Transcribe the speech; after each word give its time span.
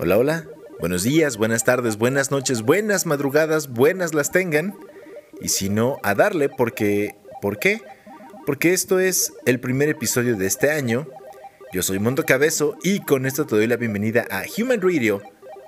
Hola, 0.00 0.16
hola. 0.16 0.46
Buenos 0.78 1.02
días, 1.02 1.36
buenas 1.38 1.64
tardes, 1.64 1.98
buenas 1.98 2.30
noches, 2.30 2.62
buenas 2.62 3.04
madrugadas, 3.04 3.66
buenas 3.66 4.14
las 4.14 4.30
tengan. 4.30 4.76
Y 5.40 5.48
si 5.48 5.70
no, 5.70 5.98
a 6.04 6.14
darle 6.14 6.48
porque... 6.48 7.16
¿Por 7.42 7.58
qué? 7.58 7.82
Porque 8.46 8.72
esto 8.74 9.00
es 9.00 9.32
el 9.44 9.58
primer 9.58 9.88
episodio 9.88 10.36
de 10.36 10.46
este 10.46 10.70
año. 10.70 11.08
Yo 11.72 11.82
soy 11.82 11.98
Mondo 11.98 12.24
Cabezo 12.24 12.76
y 12.84 13.00
con 13.00 13.26
esto 13.26 13.44
te 13.44 13.56
doy 13.56 13.66
la 13.66 13.74
bienvenida 13.74 14.24
a 14.30 14.44
Human 14.56 14.80
Radio, 14.80 15.20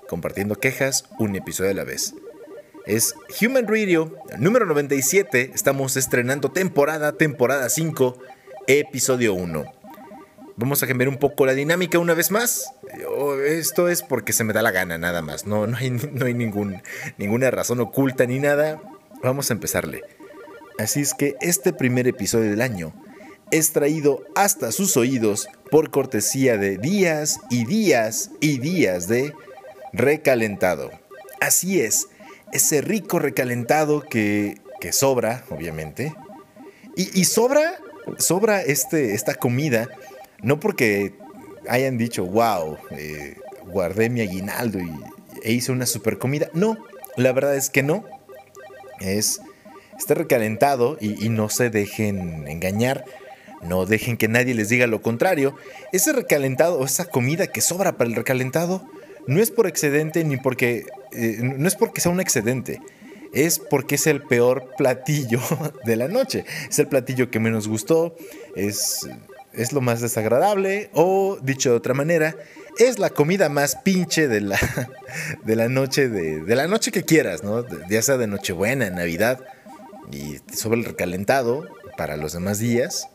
compartiendo 0.09 0.55
quejas 0.55 1.07
un 1.19 1.35
episodio 1.35 1.73
a 1.73 1.75
la 1.75 1.85
vez. 1.85 2.15
Es 2.87 3.17
Human 3.43 3.67
Radio 3.67 4.15
número 4.39 4.65
97, 4.65 5.51
estamos 5.55 5.97
estrenando 5.97 6.53
temporada, 6.53 7.17
temporada 7.17 7.69
5, 7.69 8.17
episodio 8.69 9.35
1. 9.35 9.80
Vamos 10.61 10.83
a 10.83 10.87
cambiar 10.87 11.09
un 11.09 11.17
poco 11.17 11.47
la 11.47 11.55
dinámica 11.55 11.99
una 11.99 12.13
vez 12.13 12.31
más. 12.31 12.75
Esto 13.47 13.89
es 13.89 14.03
porque 14.03 14.35
se 14.35 14.45
me 14.45 14.53
da 14.53 14.61
la 14.61 14.71
gana, 14.71 14.99
nada 14.99 15.23
más. 15.23 15.47
No, 15.47 15.67
no 15.67 15.75
hay, 15.79 15.89
no 15.89 16.27
hay 16.27 16.35
ningún, 16.35 16.83
ninguna 17.17 17.51
razón 17.51 17.81
oculta 17.81 18.27
ni 18.27 18.39
nada. 18.41 18.79
Vamos 19.23 19.49
a 19.49 19.55
empezarle. 19.55 20.03
Así 20.79 21.01
es 21.01 21.15
que 21.15 21.35
este 21.41 21.73
primer 21.73 22.07
episodio 22.07 22.51
del 22.51 22.61
año 22.61 22.93
es 23.51 23.73
traído 23.73 24.23
hasta 24.35 24.71
sus 24.71 24.99
oídos 24.99 25.49
por 25.71 25.91
cortesía 25.91 26.59
de 26.59 26.77
días 26.77 27.41
y 27.49 27.65
días 27.65 28.31
y 28.41 28.59
días 28.59 29.09
de 29.09 29.33
recalentado. 29.95 30.91
Así 31.41 31.81
es, 31.81 32.09
ese 32.53 32.83
rico 32.83 33.19
recalentado 33.19 34.03
que, 34.03 34.61
que 34.79 34.93
sobra, 34.93 35.43
obviamente. 35.49 36.15
Y, 36.97 37.19
y 37.19 37.25
sobra, 37.25 37.79
sobra 38.19 38.61
este, 38.61 39.15
esta 39.15 39.35
comida 39.35 39.89
no 40.43 40.61
porque 40.61 41.15
hayan 41.69 41.99
dicho, 41.99 42.25
wow, 42.25 42.79
eh, 42.91 43.37
guardé 43.67 44.11
mi 44.11 44.21
aguinaldo 44.21 44.79
y, 44.79 44.91
e 45.43 45.53
hice 45.53 45.73
una 45.73 45.87
super 45.87 46.19
comida. 46.19 46.49
No, 46.53 46.79
la 47.17 47.33
verdad 47.33 47.57
es 47.57 47.71
que 47.71 47.83
no. 47.83 48.05
Es, 49.01 49.41
está 49.99 50.15
recalentado 50.15 50.97
y, 51.01 51.29
no 51.29 51.49
se 51.49 51.71
dejen 51.71 52.47
engañar. 52.49 53.05
No 53.63 53.85
dejen 53.85 54.17
que 54.17 54.29
nadie 54.29 54.55
les 54.55 54.69
diga 54.69 54.87
lo 54.87 55.03
contrario. 55.03 55.55
Ese 55.93 56.13
recalentado 56.13 56.79
o 56.79 56.85
esa 56.85 57.05
comida 57.07 57.47
que 57.47 57.61
sobra 57.61 57.97
para 57.97 58.09
el 58.09 58.17
recalentado 58.17 58.87
no 59.27 59.41
es 59.41 59.51
por 59.51 59.67
excedente 59.67 60.25
ni 60.25 60.37
porque... 60.37 60.87
Eh, 61.13 61.39
no 61.41 61.69
es 61.69 61.75
porque 61.75 62.01
sea 62.01 62.13
un 62.13 62.21
excedente 62.21 62.81
es 63.33 63.61
porque 63.61 63.95
es 63.95 64.09
el 64.09 64.23
peor 64.23 64.75
platillo 64.77 65.41
de 65.85 65.97
la 65.97 66.09
noche. 66.09 66.45
Es 66.69 66.79
el 66.79 66.89
platillo 66.89 67.31
que 67.31 67.39
menos 67.39 67.69
gustó, 67.69 68.17
es 68.57 69.09
es 69.53 69.73
lo 69.73 69.81
más 69.81 70.01
desagradable 70.01 70.91
o, 70.93 71.39
dicho 71.43 71.71
de 71.71 71.77
otra 71.77 71.95
manera, 71.95 72.37
es 72.79 72.99
la 72.99 73.11
comida 73.11 73.49
más 73.49 73.77
pinche 73.77 74.29
de 74.29 74.41
la, 74.41 74.59
de 75.45 75.57
la 75.57 75.69
noche, 75.69 76.09
de, 76.09 76.57
la 76.57 76.67
noche 76.67 76.93
que 76.93 77.05
quieras, 77.05 77.43
¿no? 77.43 77.65
Ya 77.89 78.03
sea 78.03 78.17
de 78.17 78.27
Nochebuena, 78.27 78.91
Navidad 78.91 79.41
y 80.13 80.39
sobre 80.55 80.81
el 80.81 80.85
recalentado 80.85 81.69
para 81.97 82.17
los 82.17 82.33
demás 82.33 82.59
días. 82.59 83.09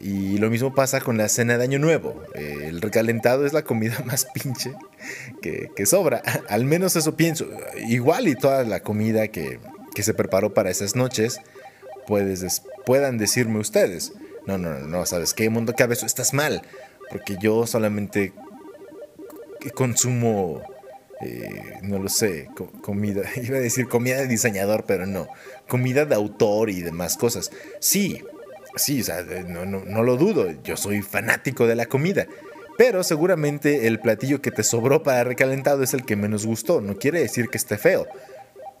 Y 0.00 0.38
lo 0.38 0.48
mismo 0.48 0.74
pasa 0.74 1.00
con 1.00 1.18
la 1.18 1.28
cena 1.28 1.58
de 1.58 1.64
Año 1.64 1.80
Nuevo. 1.80 2.22
el 2.34 2.80
recalentado 2.80 3.44
es 3.44 3.52
la 3.52 3.62
comida 3.62 4.00
más 4.06 4.26
pinche 4.26 4.72
que, 5.42 5.86
sobra. 5.86 6.22
Al 6.48 6.64
menos 6.64 6.94
eso 6.96 7.16
pienso. 7.16 7.46
Igual 7.88 8.28
y 8.28 8.36
toda 8.36 8.62
la 8.64 8.80
comida 8.80 9.28
que, 9.28 9.58
que 9.94 10.02
se 10.04 10.14
preparó 10.14 10.54
para 10.54 10.70
esas 10.70 10.94
noches, 10.94 11.40
puedes, 12.06 12.62
puedan 12.86 13.18
decirme 13.18 13.58
ustedes. 13.58 14.12
No, 14.48 14.56
no, 14.56 14.78
no, 14.78 15.04
¿sabes 15.04 15.34
qué? 15.34 15.50
Mundo 15.50 15.74
Cabezo, 15.74 16.06
estás 16.06 16.32
mal. 16.32 16.62
Porque 17.10 17.36
yo 17.38 17.66
solamente 17.66 18.32
consumo, 19.74 20.62
eh, 21.20 21.74
no 21.82 21.98
lo 21.98 22.08
sé, 22.08 22.48
comida. 22.80 23.24
Iba 23.36 23.58
a 23.58 23.60
decir 23.60 23.88
comida 23.88 24.16
de 24.16 24.26
diseñador, 24.26 24.84
pero 24.86 25.04
no. 25.04 25.28
Comida 25.68 26.06
de 26.06 26.14
autor 26.14 26.70
y 26.70 26.80
demás 26.80 27.18
cosas. 27.18 27.50
Sí, 27.78 28.24
sí, 28.74 29.02
o 29.02 29.04
sea, 29.04 29.20
no, 29.46 29.66
no, 29.66 29.84
no 29.84 30.02
lo 30.02 30.16
dudo. 30.16 30.50
Yo 30.64 30.78
soy 30.78 31.02
fanático 31.02 31.66
de 31.66 31.76
la 31.76 31.84
comida. 31.84 32.26
Pero 32.78 33.02
seguramente 33.02 33.86
el 33.86 34.00
platillo 34.00 34.40
que 34.40 34.50
te 34.50 34.62
sobró 34.62 35.02
para 35.02 35.24
recalentado 35.24 35.82
es 35.82 35.92
el 35.92 36.06
que 36.06 36.16
menos 36.16 36.46
gustó. 36.46 36.80
No 36.80 36.96
quiere 36.96 37.20
decir 37.20 37.50
que 37.50 37.58
esté 37.58 37.76
feo. 37.76 38.06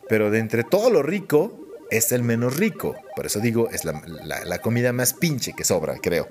Pero 0.08 0.30
de 0.30 0.38
entre 0.38 0.64
todo 0.64 0.88
lo 0.88 1.02
rico, 1.02 1.67
es 1.90 2.12
el 2.12 2.22
menos 2.22 2.56
rico. 2.56 2.96
Por 3.16 3.26
eso 3.26 3.40
digo, 3.40 3.68
es 3.70 3.84
la, 3.84 4.58
comida 4.60 4.92
más 4.92 5.14
pinche 5.14 5.52
que 5.52 5.64
sobra, 5.64 5.98
creo. 5.98 6.28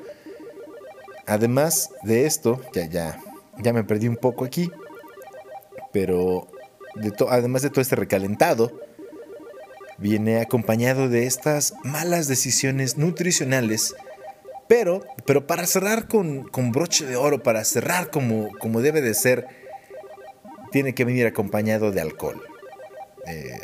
Además 1.25 1.89
de 2.03 2.25
esto, 2.25 2.61
ya, 2.73 2.85
ya, 2.85 3.19
ya 3.59 3.73
me 3.73 3.83
perdí 3.83 4.07
un 4.07 4.17
poco 4.17 4.45
aquí. 4.45 4.71
Pero 5.91 6.47
además 7.29 7.61
de 7.61 7.69
todo 7.69 7.81
este 7.81 7.95
recalentado, 7.95 8.71
viene 9.97 10.41
acompañado 10.41 11.09
de 11.09 11.25
estas 11.25 11.73
malas 11.83 12.27
decisiones 12.27 12.97
nutricionales. 12.97 13.95
Pero, 14.67 15.03
pero 15.25 15.47
para 15.47 15.65
cerrar 15.65 16.07
con, 16.07 16.43
con 16.43 16.71
broche 16.71 17.05
de 17.05 17.15
oro, 17.15 17.41
para 17.41 17.63
cerrar 17.63 18.11
como, 18.11 18.49
como 18.59 18.81
debe 18.81 19.01
de 19.01 19.13
ser, 19.13 19.47
tiene 20.71 20.93
que 20.93 21.05
venir 21.05 21.25
acompañado 21.25 21.91
de 21.91 22.01
alcohol. 22.01 22.43
Eh, 23.25 23.57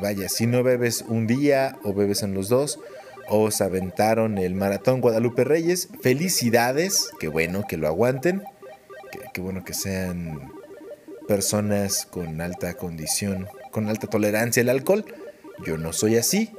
vaya, 0.00 0.28
si 0.28 0.46
no 0.46 0.62
bebes 0.62 1.04
un 1.08 1.26
día 1.26 1.78
o 1.82 1.92
bebes 1.92 2.22
en 2.22 2.34
los 2.34 2.48
dos, 2.48 2.78
o 3.28 3.50
se 3.50 3.64
aventaron 3.64 4.38
el 4.38 4.54
maratón 4.54 5.00
Guadalupe 5.00 5.44
Reyes, 5.44 5.88
felicidades, 6.02 7.10
qué 7.20 7.28
bueno 7.28 7.64
que 7.68 7.76
lo 7.76 7.86
aguanten, 7.86 8.42
qué, 9.32 9.40
bueno 9.40 9.64
que 9.64 9.74
sean 9.74 10.52
personas 11.26 12.06
con 12.06 12.40
alta 12.40 12.74
condición, 12.74 13.46
con 13.70 13.88
alta 13.88 14.06
tolerancia 14.06 14.62
al 14.62 14.70
alcohol. 14.70 15.04
Yo 15.66 15.76
no 15.76 15.92
soy 15.92 16.16
así, 16.16 16.52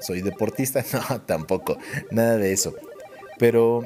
soy 0.00 0.20
deportista, 0.20 0.84
no, 1.10 1.22
tampoco, 1.22 1.78
nada 2.10 2.36
de 2.36 2.52
eso. 2.52 2.74
Pero, 3.38 3.84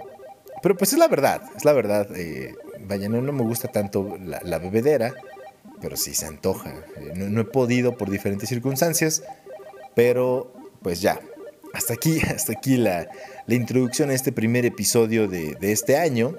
pero 0.63 0.77
pues 0.77 0.93
es 0.93 0.99
la 0.99 1.09
verdad, 1.09 1.43
es 1.57 1.65
la 1.65 1.73
verdad. 1.73 2.09
Eh, 2.17 2.55
vaya, 2.81 3.09
no, 3.09 3.21
me 3.21 3.45
gusta 3.45 3.69
tanto 3.69 4.17
la 4.19 4.59
bebedera 4.59 5.15
pero 5.83 5.97
sí 5.97 6.15
se 6.15 6.27
antoja. 6.27 6.73
No, 7.15 7.41
he 7.41 7.45
podido 7.45 7.99
por 7.99 8.09
diferentes 8.09 8.49
circunstancias, 8.49 9.25
pero 9.95 10.55
pues 10.81 11.03
ya. 11.03 11.21
Hasta 11.75 11.95
aquí, 11.95 12.21
hasta 12.35 12.53
aquí 12.53 12.77
la, 12.77 13.09
introducción 13.49 14.11
a 14.11 14.15
este 14.15 14.33
primer 14.33 14.65
episodio 14.65 15.29
de, 15.29 15.57
este 15.61 15.99
año. 15.99 16.39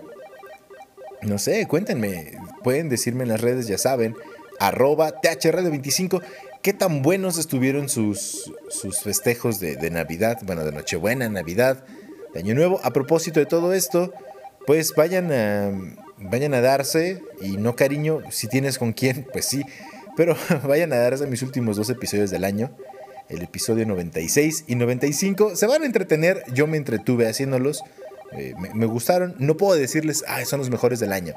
No 1.22 1.38
sé, 1.38 1.68
cuéntenme, 1.68 2.38
pueden 2.64 2.90
decirme 2.90 3.24
en 3.24 3.30
las 3.30 3.42
redes, 3.42 3.68
ya 3.68 3.78
saben, 3.78 4.16
arroba 4.59 5.22
THRadio25, 5.22 6.22
qué 6.62 6.74
tan 6.74 7.02
buenos 7.02 7.38
estuvieron 7.38 7.88
sus, 7.88 8.52
sus 8.70 9.02
festejos 9.02 9.60
de, 9.60 9.75
de 9.75 9.90
Navidad, 9.90 10.40
bueno, 10.44 10.66
de 10.66 10.72
Nochebuena, 10.72 11.30
Navidad, 11.30 11.86
de 12.34 12.40
Año 12.40 12.56
Nuevo. 12.56 12.81
A 12.84 12.92
propósito 12.92 13.40
de 13.40 13.46
todo 13.46 13.74
esto, 13.74 14.14
pues 14.66 14.94
vayan 14.96 15.31
a, 15.31 15.72
vayan 16.18 16.53
a 16.53 16.62
darse, 16.62 17.22
y 17.41 17.57
no 17.57 17.75
cariño, 17.75 18.22
si 18.29 18.47
tienes 18.47 18.78
con 18.78 18.94
quién, 18.94 19.28
pues 19.31 19.46
sí, 19.46 19.63
pero 20.16 20.35
vayan 20.68 20.94
a 20.94 20.97
darse 20.97 21.28
mis 21.28 21.41
últimos 21.41 21.78
dos 21.78 21.90
episodios 21.90 22.29
del 22.29 22.44
año, 22.44 22.75
el 23.29 23.41
episodio 23.41 23.85
96 23.85 24.66
y 24.68 24.75
95, 24.75 25.56
se 25.56 25.68
van 25.68 25.84
a 25.84 25.85
entretener, 25.85 26.44
yo 26.53 26.68
me 26.68 26.78
entretuve 26.78 27.28
haciéndolos, 27.28 27.84
eh, 28.31 28.53
me, 28.74 28.85
gustaron, 28.85 29.35
no 29.40 29.57
puedo 29.57 29.79
decirles, 29.79 30.24
ah, 30.28 30.44
son 30.46 30.59
los 30.59 30.69
mejores 30.69 31.00
del 31.00 31.13
año, 31.13 31.35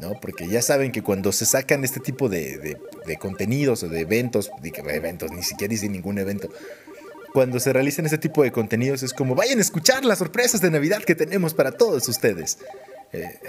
¿no? 0.00 0.18
Porque 0.20 0.48
ya 0.48 0.62
saben 0.62 0.90
que 0.92 1.02
cuando 1.02 1.30
se 1.32 1.44
sacan 1.44 1.84
este 1.84 2.00
tipo 2.00 2.28
de, 2.28 2.78
de, 3.06 3.16
contenidos 3.18 3.82
o 3.82 3.88
de 3.88 4.00
eventos, 4.00 4.50
de 4.62 4.72
eventos, 4.94 5.30
ni 5.30 5.42
siquiera 5.42 5.74
hice 5.74 5.88
ningún 5.88 6.18
evento, 6.18 6.48
cuando 7.32 7.60
se 7.60 7.72
realizan 7.72 8.04
este 8.04 8.18
tipo 8.18 8.42
de 8.42 8.52
contenidos 8.52 9.02
es 9.02 9.14
como 9.14 9.34
vayan 9.34 9.58
a 9.58 9.62
escuchar 9.62 10.04
las 10.04 10.18
sorpresas 10.18 10.60
de 10.60 10.70
Navidad 10.70 11.02
que 11.02 11.14
tenemos 11.14 11.54
para 11.54 11.72
todos 11.72 12.06
ustedes. 12.08 12.58
Eh, 13.12 13.40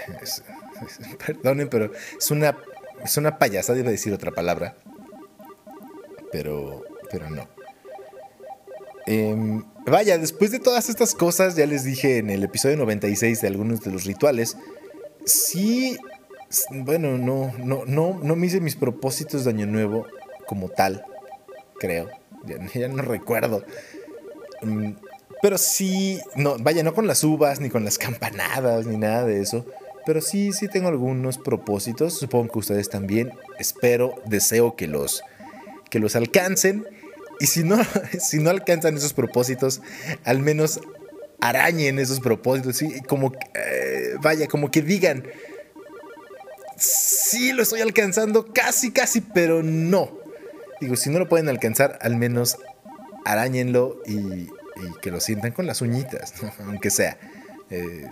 perdonen, 1.26 1.68
pero 1.68 1.90
es 2.18 2.30
una, 2.30 2.56
es 3.02 3.16
una 3.16 3.38
payasada, 3.38 3.78
iba 3.78 3.88
a 3.88 3.92
decir 3.92 4.12
otra 4.12 4.30
palabra. 4.30 4.76
Pero, 6.32 6.82
pero 7.10 7.30
no. 7.30 7.48
Em, 9.06 9.64
vaya, 9.86 10.18
después 10.18 10.50
de 10.50 10.58
todas 10.58 10.88
estas 10.88 11.14
cosas, 11.14 11.56
ya 11.56 11.66
les 11.66 11.84
dije 11.84 12.18
en 12.18 12.30
el 12.30 12.42
episodio 12.42 12.76
96 12.76 13.40
de 13.40 13.48
algunos 13.48 13.80
de 13.82 13.90
los 13.90 14.04
rituales, 14.04 14.56
sí, 15.24 15.98
bueno, 16.70 17.18
no, 17.18 17.52
no, 17.58 17.84
no, 17.86 18.18
no 18.22 18.36
me 18.36 18.46
hice 18.46 18.60
mis 18.60 18.76
propósitos 18.76 19.44
de 19.44 19.50
Año 19.50 19.66
Nuevo 19.66 20.06
como 20.46 20.68
tal, 20.68 21.04
creo. 21.78 22.08
Ya, 22.74 22.88
no 22.88 23.02
recuerdo. 23.02 23.64
Mm, 24.62 24.92
pero 25.44 25.58
sí, 25.58 26.22
no, 26.36 26.56
vaya, 26.58 26.82
no 26.82 26.94
con 26.94 27.06
las 27.06 27.22
uvas, 27.22 27.60
ni 27.60 27.68
con 27.68 27.84
las 27.84 27.98
campanadas, 27.98 28.86
ni 28.86 28.96
nada 28.96 29.26
de 29.26 29.42
eso. 29.42 29.66
Pero 30.06 30.22
sí, 30.22 30.54
sí 30.54 30.68
tengo 30.68 30.88
algunos 30.88 31.36
propósitos. 31.36 32.18
Supongo 32.18 32.50
que 32.50 32.58
ustedes 32.60 32.88
también. 32.88 33.30
Espero, 33.58 34.14
deseo 34.24 34.74
que 34.74 34.86
los, 34.86 35.22
que 35.90 35.98
los 35.98 36.16
alcancen. 36.16 36.86
Y 37.40 37.46
si 37.48 37.62
no, 37.62 37.76
si 38.18 38.38
no 38.38 38.48
alcanzan 38.48 38.96
esos 38.96 39.12
propósitos, 39.12 39.82
al 40.24 40.38
menos 40.38 40.80
arañen 41.42 41.98
esos 41.98 42.20
propósitos. 42.20 42.78
¿sí? 42.78 43.02
Como, 43.02 43.34
eh, 43.52 44.14
vaya, 44.22 44.46
como 44.46 44.70
que 44.70 44.80
digan, 44.80 45.26
sí 46.78 47.52
lo 47.52 47.64
estoy 47.64 47.82
alcanzando, 47.82 48.50
casi, 48.50 48.92
casi, 48.92 49.20
pero 49.20 49.62
no. 49.62 50.10
Digo, 50.80 50.96
si 50.96 51.10
no 51.10 51.18
lo 51.18 51.28
pueden 51.28 51.50
alcanzar, 51.50 51.98
al 52.00 52.16
menos 52.16 52.56
arañenlo 53.26 54.00
y, 54.06 54.48
que 55.00 55.10
lo 55.10 55.20
sientan 55.20 55.52
con 55.52 55.66
las 55.66 55.80
uñitas, 55.80 56.34
aunque 56.66 56.90
sea. 56.90 57.18
Eh, 57.70 58.06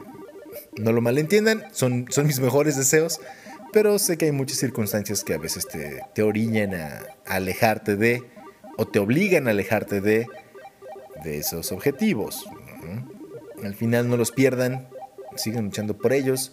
no 0.76 0.92
lo 0.92 1.00
malentiendan, 1.00 1.64
son, 1.72 2.06
son 2.10 2.26
mis 2.26 2.40
mejores 2.40 2.76
deseos, 2.76 3.20
pero 3.72 3.98
sé 3.98 4.18
que 4.18 4.26
hay 4.26 4.32
muchas 4.32 4.58
circunstancias 4.58 5.24
que 5.24 5.34
a 5.34 5.38
veces 5.38 5.66
te, 5.66 6.02
te 6.14 6.22
oriñan 6.22 6.74
a, 6.74 7.02
alejarte 7.26 7.96
de, 7.96 8.22
o 8.76 8.86
te 8.86 8.98
obligan 8.98 9.48
a 9.48 9.50
alejarte 9.52 10.00
de, 10.00 10.26
de 11.24 11.38
esos 11.38 11.72
objetivos. 11.72 12.46
Al 13.62 13.74
final 13.74 14.08
no 14.08 14.16
los 14.16 14.32
pierdan, 14.32 14.88
sigan 15.36 15.64
luchando 15.64 15.96
por 15.96 16.12
ellos 16.12 16.52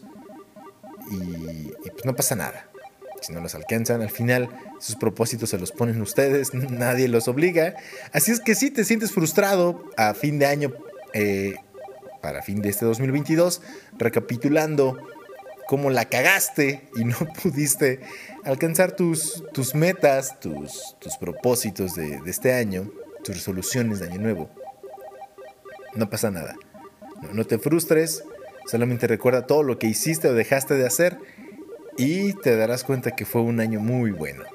y, 1.11 1.71
pues 1.91 2.05
no 2.05 2.15
pasa 2.15 2.35
nada. 2.35 2.69
Si 3.21 3.33
no 3.33 3.41
los 3.41 3.55
alcanzan, 3.55 4.01
al 4.01 4.09
final 4.09 4.49
sus 4.79 4.95
propósitos 4.95 5.49
se 5.49 5.57
los 5.57 5.71
ponen 5.71 6.01
ustedes, 6.01 6.53
nadie 6.53 7.07
los 7.07 7.27
obliga. 7.27 7.75
Así 8.13 8.31
es 8.31 8.39
que 8.39 8.55
si 8.55 8.71
te 8.71 8.85
sientes 8.85 9.11
frustrado 9.11 9.83
a 9.97 10.13
fin 10.13 10.39
de 10.39 10.45
año, 10.45 10.73
eh, 11.13 11.55
para 12.21 12.41
fin 12.41 12.61
de 12.61 12.69
este 12.69 12.85
2022, 12.85 13.61
recapitulando 13.97 14.97
cómo 15.67 15.89
la 15.89 16.05
cagaste 16.05 16.89
y 16.95 17.05
no 17.05 17.15
pudiste 17.43 17.99
alcanzar 18.43 18.93
tus, 18.93 19.43
tus 19.53 19.75
metas, 19.75 20.39
tus, 20.39 20.95
tus 20.99 21.17
propósitos 21.17 21.95
de, 21.95 22.21
este 22.25 22.53
año, 22.53 22.91
tus 23.23 23.35
resoluciones 23.35 23.99
de 23.99 24.07
año 24.07 24.19
nuevo. 24.19 24.49
No 25.95 26.09
pasa 26.09 26.31
nada. 26.31 26.55
no 27.33 27.45
te 27.45 27.57
frustres, 27.57 28.23
Solamente 28.69 29.07
recuerda 29.07 29.47
todo 29.47 29.63
lo 29.63 29.79
que 29.79 29.87
hiciste 29.87 30.27
o 30.27 30.33
dejaste 30.35 30.75
de 30.75 30.85
hacer 30.85 31.17
y 31.99 32.31
te 32.31 32.55
darás 32.55 32.85
cuenta 32.85 33.11
que 33.11 33.25
fue 33.25 33.41
un 33.41 33.59
año 33.59 33.81
muy 33.81 34.11
bueno. 34.11 34.45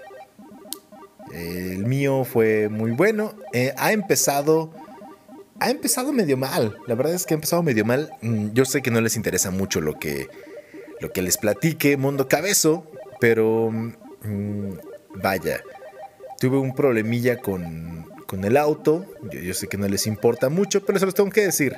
El 1.31 1.85
mío 1.85 2.25
fue 2.25 2.70
muy 2.70 2.93
bueno. 2.93 3.35
Eh, 3.52 3.75
ha 3.76 3.93
empezado. 3.93 4.73
Ha 5.61 5.69
empezado 5.69 6.12
medio 6.14 6.38
mal. 6.38 6.79
La 6.87 6.94
verdad 6.94 7.12
es 7.12 7.26
que 7.26 7.35
ha 7.35 7.37
empezado 7.37 7.62
medio 7.62 7.85
mal. 7.85 8.11
Mm, 8.23 8.52
yo 8.55 8.64
sé 8.64 8.81
que 8.81 8.91
no 8.91 9.00
les 9.02 9.17
interesa 9.17 9.50
mucho 9.50 9.82
lo 9.82 9.99
que. 9.99 10.29
Lo 11.00 11.12
que 11.12 11.20
les 11.20 11.37
platique 11.37 11.99
Mundo 11.99 12.29
Cabezo. 12.29 12.91
Pero. 13.20 13.70
Mm, 13.70 14.70
vaya. 15.17 15.61
Tuve 16.41 16.56
un 16.56 16.75
problemilla 16.75 17.37
con. 17.43 18.08
con 18.26 18.43
el 18.44 18.56
auto. 18.56 19.05
Yo, 19.31 19.52
sé 19.52 19.67
que 19.67 19.76
no 19.76 19.87
les 19.87 20.06
importa 20.06 20.49
mucho. 20.49 20.87
Pero 20.87 20.99
se 20.99 21.05
los 21.05 21.14
tengo 21.14 21.29
que 21.29 21.43
decir. 21.43 21.76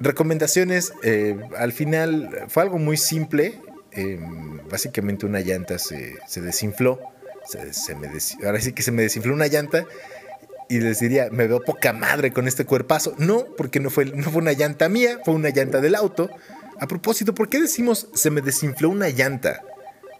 Recomendaciones, 0.00 0.92
eh, 1.02 1.36
al 1.56 1.72
final 1.72 2.44
fue 2.48 2.62
algo 2.62 2.78
muy 2.78 2.98
simple. 2.98 3.58
Em, 3.92 4.60
básicamente 4.68 5.26
una 5.26 5.40
llanta 5.40 5.78
se, 5.78 6.18
desinfló. 6.36 7.00
Se, 7.44 7.94
me 7.94 8.08
ahora 8.44 8.60
sí 8.60 8.72
que 8.72 8.82
se 8.82 8.92
me 8.92 9.02
desinfló 9.02 9.32
una 9.32 9.46
llanta 9.46 9.86
y 10.68 10.80
les 10.80 11.00
diría, 11.00 11.30
me 11.30 11.46
veo 11.46 11.62
poca 11.62 11.94
madre 11.94 12.32
con 12.32 12.46
este 12.46 12.66
cuerpazo. 12.66 13.14
No, 13.18 13.46
porque 13.56 13.80
no 13.80 13.90
fue, 13.90 14.04
no 14.04 14.30
fue 14.30 14.42
una 14.42 14.52
llanta 14.52 14.88
mía, 14.88 15.18
fue 15.24 15.34
una 15.34 15.48
llanta 15.48 15.80
del 15.80 15.94
auto. 15.94 16.30
A 16.78 16.86
propósito, 16.86 17.34
¿por 17.34 17.48
qué 17.48 17.60
decimos 17.60 18.08
se 18.14 18.30
me 18.30 18.42
desinfló 18.42 18.90
una 18.90 19.08
llanta? 19.08 19.62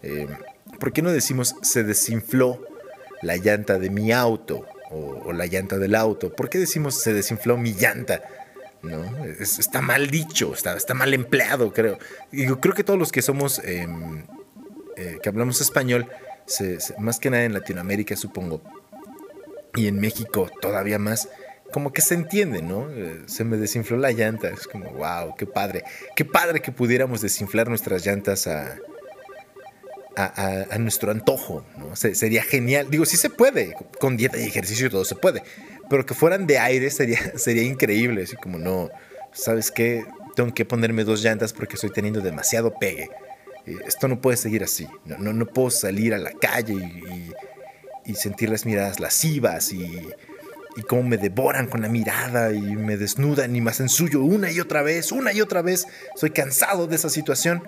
Em, 0.03 0.29
¿Por 0.81 0.93
qué 0.93 1.03
no 1.03 1.13
decimos 1.13 1.55
se 1.63 1.85
desinfló 1.85 2.65
la 3.21 3.37
llanta 3.37 3.79
de 3.79 3.91
mi 3.91 4.13
auto 4.13 4.65
o, 4.91 5.23
o 5.27 5.33
la 5.33 5.47
llanta 5.47 5.77
del 5.77 5.95
auto? 5.95 6.33
¿Por 6.35 6.49
qué 6.49 6.59
decimos 6.59 7.01
se 7.01 7.13
desinfló 7.13 7.59
mi 7.59 7.75
llanta? 7.75 8.23
¿No? 8.83 9.25
está 9.25 9.81
mal 9.81 10.11
dicho, 10.11 10.55
está, 10.55 10.77
está, 10.77 10.95
mal 10.95 11.13
empleado, 11.15 11.73
creo. 11.73 11.99
Y 12.33 12.47
yo 12.47 12.61
creo 12.61 12.75
que 12.75 12.85
todos 12.85 12.99
los 12.99 13.13
que 13.13 13.23
somos, 13.23 13.61
em, 13.65 14.25
eh, 14.97 15.19
que 15.23 15.29
hablamos 15.29 15.61
español, 15.61 16.07
más 16.99 17.19
que 17.19 17.31
nada 17.31 17.45
en 17.45 17.53
Latinoamérica, 17.53 18.17
supongo, 18.17 18.63
y 19.75 19.87
en 19.87 20.01
México 20.01 20.51
todavía 20.61 20.99
más, 20.99 21.29
como 21.73 21.93
que 21.93 22.01
se 22.01 22.15
entiende, 22.15 22.63
¿no? 22.63 22.91
Eh, 22.91 23.23
se 23.27 23.45
me 23.45 23.57
desinfló 23.59 23.99
la 23.99 24.13
llanta, 24.13 24.49
es 24.49 24.67
como, 24.67 24.91
wow, 24.93 25.35
qué 25.37 25.47
padre, 25.47 25.85
qué 26.17 26.25
padre 26.25 26.61
que 26.61 26.73
pudiéramos 26.73 27.21
desinflar 27.21 27.69
nuestras 27.69 28.07
llantas 28.07 28.47
a, 28.47 28.79
a, 30.19 30.79
nuestro 30.79 31.11
antojo, 31.11 31.65
¿no? 31.77 31.95
sería 31.95 32.43
genial. 32.43 32.89
Digo, 32.91 33.05
sí 33.05 33.17
se 33.17 33.31
puede, 33.31 33.75
con 34.01 34.17
dieta 34.17 34.39
y 34.39 34.45
ejercicio 34.45 34.91
todo 34.91 35.05
se 35.05 35.15
puede, 35.15 35.43
pero 35.89 36.07
que 36.07 36.15
fueran 36.15 36.47
de 36.47 36.59
aire 36.59 36.91
sería, 36.91 37.19
sería 37.39 37.63
increíble. 37.63 38.23
Así 38.23 38.37
como, 38.37 38.59
no, 38.59 38.91
¿sabes 39.33 39.71
qué? 39.71 40.05
Tengo 40.35 40.53
que 40.55 40.65
ponerme 40.65 41.05
dos 41.05 41.23
llantas 41.23 41.53
porque 41.53 41.75
estoy 41.75 41.91
teniendo 41.91 42.21
demasiado 42.21 42.75
pegue. 42.79 43.11
Esto 43.87 44.09
no 44.09 44.21
puede 44.21 44.37
seguir 44.37 44.63
así. 44.65 44.87
No, 45.05 45.19
no, 45.19 45.33
no 45.33 45.47
puedo 45.47 45.71
salir 45.71 46.15
a 46.15 46.19
la 46.19 46.33
calle 46.33 46.75
y, 46.75 47.33
y, 48.11 48.15
sentir 48.15 48.49
las 48.49 48.65
miradas 48.65 48.99
lascivas 48.99 49.73
y, 49.73 50.09
y 50.77 50.83
cómo 50.83 51.03
me 51.03 51.19
devoran 51.19 51.67
con 51.67 51.83
la 51.83 51.89
mirada 51.89 52.53
y 52.53 52.61
me 52.61 52.97
desnudan 52.97 53.55
y 53.55 53.61
me 53.61 53.71
hacen 53.71 53.89
suyo 53.89 54.23
una 54.23 54.51
y 54.51 54.61
otra 54.61 54.83
vez, 54.83 55.13
una 55.13 55.33
y 55.33 55.41
otra 55.41 55.61
vez. 55.61 55.87
Estoy 56.15 56.31
cansado 56.31 56.87
de 56.87 56.97
esa 56.97 57.11
situación. 57.11 57.63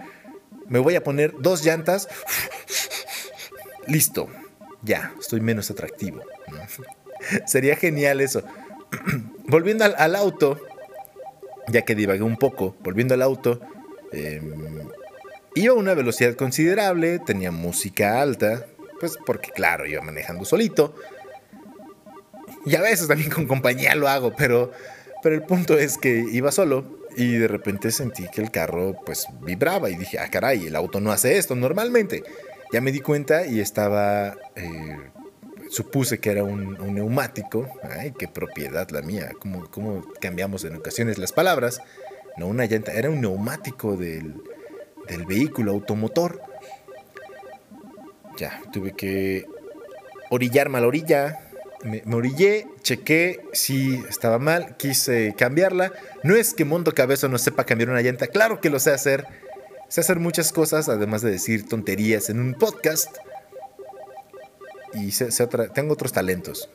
Me 0.69 0.78
voy 0.78 0.94
a 0.94 1.02
poner 1.02 1.34
dos 1.38 1.64
llantas. 1.64 2.08
Listo. 3.87 4.28
Ya, 4.82 5.12
estoy 5.20 5.40
menos 5.40 5.70
atractivo. 5.70 6.23
Sería 7.46 7.76
genial 7.76 8.20
eso. 8.20 8.43
volviendo 9.46 9.84
al, 9.84 10.14
auto, 10.17 10.61
ya 11.69 11.82
que 11.82 11.94
divagué 11.94 12.22
un 12.22 12.37
poco, 12.37 12.76
volviendo 12.81 13.14
al 13.14 13.22
auto, 13.22 13.61
em, 14.12 14.88
iba 15.55 15.75
a 15.75 15.76
una 15.76 15.94
velocidad 15.94 16.34
considerable, 16.34 17.19
tenía 17.19 17.50
música 17.50 18.20
alta, 18.20 18.67
pues 18.99 19.19
porque 19.25 19.50
claro, 19.50 19.87
iba 19.87 20.02
manejando 20.02 20.44
solito. 20.44 20.94
Y 22.67 22.76
a 22.76 22.81
veces 22.81 23.08
también 23.08 23.31
con 23.31 23.46
compañía 23.46 23.94
lo 23.94 24.08
hago, 24.08 24.34
pero, 24.37 24.70
pero 25.23 25.34
el 25.34 25.43
punto 25.43 25.78
es 25.78 25.99
que 25.99 26.25
iba 26.31 26.52
solo 26.52 27.00
y 27.16 27.37
de 27.37 27.49
repente 27.49 27.90
sentí 27.90 28.28
que 28.28 28.40
el 28.40 28.50
carro 28.50 28.96
pues 29.05 29.26
vibraba 29.40 29.90
y 29.90 29.96
dije, 29.96 30.19
ah 30.19 30.28
caray, 30.31 30.66
el 30.66 30.76
auto 30.76 31.00
no 31.00 31.11
hace 31.11 31.38
esto 31.38 31.55
normalmente. 31.56 32.23
Ya 32.73 32.81
me 32.81 32.93
di 32.93 33.00
cuenta 33.00 33.46
y 33.46 33.58
estaba 33.61 34.37
eh, 34.55 34.96
supuse 35.70 36.19
que 36.19 36.31
era 36.31 36.44
un, 36.44 36.76
neumático. 36.94 37.69
Ay, 37.82 38.12
qué 38.19 38.28
propiedad 38.28 38.90
la 38.90 39.00
mía. 39.00 39.31
¿Cómo, 39.38 39.70
¿Cómo, 39.70 40.05
cambiamos 40.20 40.64
en 40.64 40.76
ocasiones 40.76 41.17
las 41.17 41.32
palabras? 41.32 41.80
No 42.37 42.49
una 42.49 42.66
llanta, 42.66 42.92
era 42.92 43.09
un 43.09 43.21
neumático 43.21 43.97
del, 43.97 44.35
del 45.09 45.25
vehículo 45.25 45.73
automotor. 45.73 46.42
Ya, 48.37 48.61
tuve 48.73 48.92
que 48.92 49.47
orillarme 50.30 50.78
a 50.78 50.80
la 50.80 50.87
orilla. 50.88 51.47
Me, 51.85 52.02
orillé, 52.14 52.66
chequé 52.83 53.40
si 53.52 54.02
estaba 54.09 54.38
mal, 54.38 54.76
quise 54.76 55.35
cambiarla. 55.37 55.92
No 56.23 56.35
es 56.35 56.52
que 56.52 56.64
Mondo 56.64 56.92
Cabezo 56.92 57.28
no 57.28 57.38
sepa 57.38 57.64
cambiar 57.64 57.90
una 57.90 58.02
llanta, 58.02 58.26
claro 58.26 58.61
que 58.61 58.71
lo 58.71 58.80
sé 58.80 58.90
hacer. 58.90 59.26
Sé 59.88 60.02
hacer 60.02 60.21
muchas 60.21 60.52
cosas, 60.52 60.88
además 60.88 61.23
de 61.23 61.33
decir 61.33 61.68
tonterías 61.68 62.30
en 62.30 62.38
un 62.38 62.54
podcast 62.54 63.16
y 64.94 65.11
tengo 65.75 65.92
otros 65.92 66.12
talentos. 66.12 66.68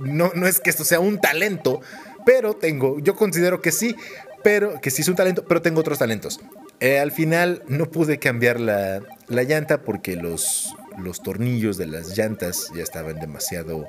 No, 0.00 0.32
no, 0.34 0.46
es 0.46 0.60
que 0.60 0.70
esto 0.70 0.84
sea 0.84 1.00
un 1.00 1.20
talento, 1.20 1.80
pero 2.24 2.54
tengo, 2.54 2.98
yo 3.00 3.16
considero 3.16 3.60
que 3.60 3.72
sí, 3.72 3.96
pero 4.42 4.80
que 4.80 4.90
sí 4.90 5.02
es 5.02 5.08
un 5.08 5.16
talento, 5.16 5.44
pero 5.44 5.62
tengo 5.62 5.80
otros 5.80 5.98
talentos. 5.98 6.40
Eh, 6.80 6.98
al 6.98 7.12
final 7.12 7.62
no 7.68 7.90
pude 7.90 8.18
cambiar 8.18 8.58
la, 8.58 9.02
la, 9.28 9.42
llanta 9.42 9.82
porque 9.82 10.16
los, 10.16 10.74
los 10.98 11.22
tornillos 11.22 11.76
de 11.76 11.86
las 11.86 12.16
llantas 12.16 12.70
ya 12.74 12.82
estaban 12.82 13.20
demasiado 13.20 13.86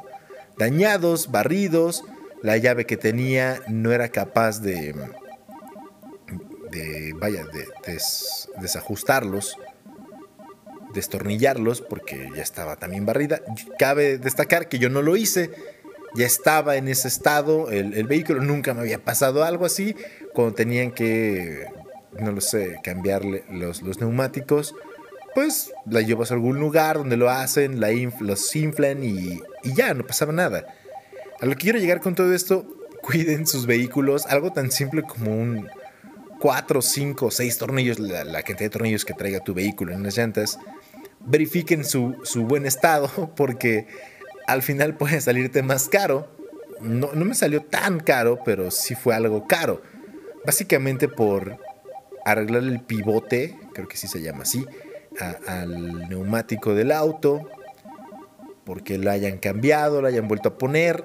dañados, 0.57 1.31
barridos. 1.31 2.03
La 2.41 2.57
llave 2.57 2.85
que 2.85 2.97
tenía 2.97 3.61
no 3.67 3.91
era 3.91 4.09
capaz 4.09 4.61
de, 4.61 4.93
de 6.71 7.13
vaya, 7.15 7.45
de 7.45 7.67
desajustarlos 8.59 9.57
destornillarlos 10.93 11.81
porque 11.81 12.29
ya 12.35 12.41
estaba 12.41 12.75
también 12.75 13.05
barrida. 13.05 13.41
Cabe 13.77 14.17
destacar 14.17 14.69
que 14.69 14.79
yo 14.79 14.89
no 14.89 15.01
lo 15.01 15.15
hice, 15.15 15.51
ya 16.15 16.25
estaba 16.25 16.75
en 16.75 16.87
ese 16.87 17.07
estado 17.07 17.69
el, 17.69 18.05
vehículo, 18.05 18.41
nunca 18.41 18.73
me 18.73 18.81
había 18.81 19.03
pasado 19.03 19.43
algo 19.43 19.65
así, 19.65 19.95
cuando 20.33 20.53
tenían 20.53 20.91
que, 20.91 21.67
no 22.19 22.31
lo 22.31 22.41
sé, 22.41 22.79
cambiarle 22.83 23.43
los, 23.49 23.81
los 23.81 23.99
neumáticos, 23.99 24.75
pues 25.33 25.73
la 25.85 26.01
llevas 26.01 26.31
a 26.31 26.33
algún 26.33 26.59
lugar 26.59 26.97
donde 26.97 27.17
lo 27.17 27.29
hacen, 27.29 27.79
la 27.79 27.89
los 28.19 28.55
inflan 28.55 29.03
y, 29.03 29.41
y 29.63 29.73
ya, 29.73 29.93
no 29.93 30.05
pasaba 30.05 30.33
nada. 30.33 30.65
A 31.39 31.45
lo 31.45 31.51
que 31.51 31.59
quiero 31.59 31.79
llegar 31.79 32.01
con 32.01 32.15
todo 32.15 32.33
esto, 32.33 32.65
cuiden 33.01 33.47
sus 33.47 33.65
vehículos, 33.65 34.25
algo 34.25 34.51
tan 34.51 34.71
simple 34.71 35.03
como 35.03 35.35
un 35.35 35.69
4, 36.39 36.81
5, 36.81 37.31
6 37.31 37.57
tornillos, 37.57 37.99
la, 37.99 38.23
la, 38.23 38.41
cantidad 38.43 38.69
de 38.69 38.69
tornillos 38.71 39.05
que 39.05 39.13
traiga 39.13 39.39
tu 39.39 39.53
vehículo 39.53 39.93
en 39.93 40.03
las 40.03 40.17
llantas, 40.17 40.59
verifiquen 41.25 41.83
su, 41.83 42.15
buen 42.47 42.65
estado 42.65 43.33
porque 43.35 43.87
al 44.47 44.61
final 44.61 44.95
puede 44.95 45.21
salirte 45.21 45.63
más 45.63 45.89
caro. 45.89 46.29
No, 46.79 47.11
no, 47.13 47.25
me 47.25 47.35
salió 47.35 47.61
tan 47.61 47.99
caro, 47.99 48.39
pero 48.43 48.71
sí 48.71 48.95
fue 48.95 49.13
algo 49.13 49.47
caro. 49.47 49.81
Básicamente 50.45 51.07
por 51.07 51.59
arreglar 52.25 52.63
el 52.63 52.81
pivote, 52.81 53.57
creo 53.73 53.87
que 53.87 53.97
sí 53.97 54.07
se 54.07 54.21
llama 54.21 54.43
así, 54.43 54.65
al 55.47 56.09
neumático 56.09 56.73
del 56.73 56.91
auto, 56.91 57.47
porque 58.63 58.97
lo 58.97 59.11
hayan 59.11 59.37
cambiado, 59.37 60.01
lo 60.01 60.07
hayan 60.07 60.27
vuelto 60.27 60.49
a 60.49 60.57
poner. 60.57 61.03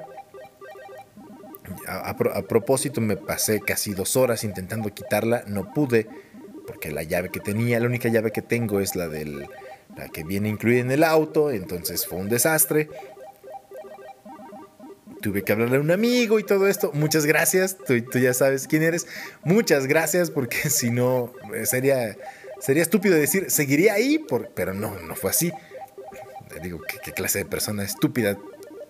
A, 1.87 2.17
propósito, 2.17 3.01
me 3.01 3.17
pasé 3.17 3.61
casi 3.61 3.93
dos 3.93 4.17
horas 4.17 4.45
intentando 4.45 4.93
quitarla, 4.95 5.45
no 5.47 5.73
pude, 5.73 6.09
porque 6.67 6.91
la 6.91 7.03
llave 7.03 7.31
que 7.31 7.41
tenía, 7.41 7.81
la 7.81 7.87
única 7.87 8.09
llave 8.09 8.33
que 8.33 8.43
tengo 8.43 8.81
es 8.81 8.97
la 8.97 9.09
del 9.09 9.47
la 9.97 10.09
que 10.09 10.25
viene 10.25 10.49
incluida 10.49 10.81
en 10.81 10.91
el 10.91 11.03
auto, 11.03 11.51
entonces 11.51 12.07
fue 12.07 12.19
un 12.19 12.29
desastre. 12.29 12.89
Tuve 15.23 15.43
que 15.43 15.53
hablarle 15.53 15.79
a 15.79 15.81
un 15.81 15.91
amigo 15.91 16.39
y 16.39 16.45
todo 16.45 16.69
esto. 16.69 16.93
Muchas 16.93 17.25
gracias, 17.25 17.79
tú, 17.79 18.19
ya 18.19 18.35
sabes 18.35 18.69
quién 18.69 18.83
eres. 18.83 19.07
Muchas 19.43 19.87
gracias, 19.87 20.31
porque 20.31 20.57
si 20.71 20.91
no, 20.91 21.33
sería, 21.65 22.17
sería 22.61 22.83
estúpido 22.83 23.17
decir, 23.17 23.51
seguiría 23.51 23.95
ahí, 23.95 24.19
por, 24.19 24.51
pero 24.51 24.75
no, 24.75 24.99
no 25.01 25.17
fue 25.17 25.31
así. 25.31 25.53
Digo, 26.63 26.81
¿qué, 27.03 27.13
clase 27.13 27.41
de 27.41 27.45
persona 27.45 27.83
estúpida 27.83 28.39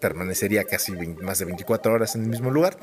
permanecería 0.01 0.65
casi 0.65 0.93
más 0.93 1.39
de 1.39 1.47
24 1.47 1.93
horas 1.93 2.15
en 2.17 2.23
el 2.23 2.29
mismo 2.29 2.51
lugar? 2.51 2.77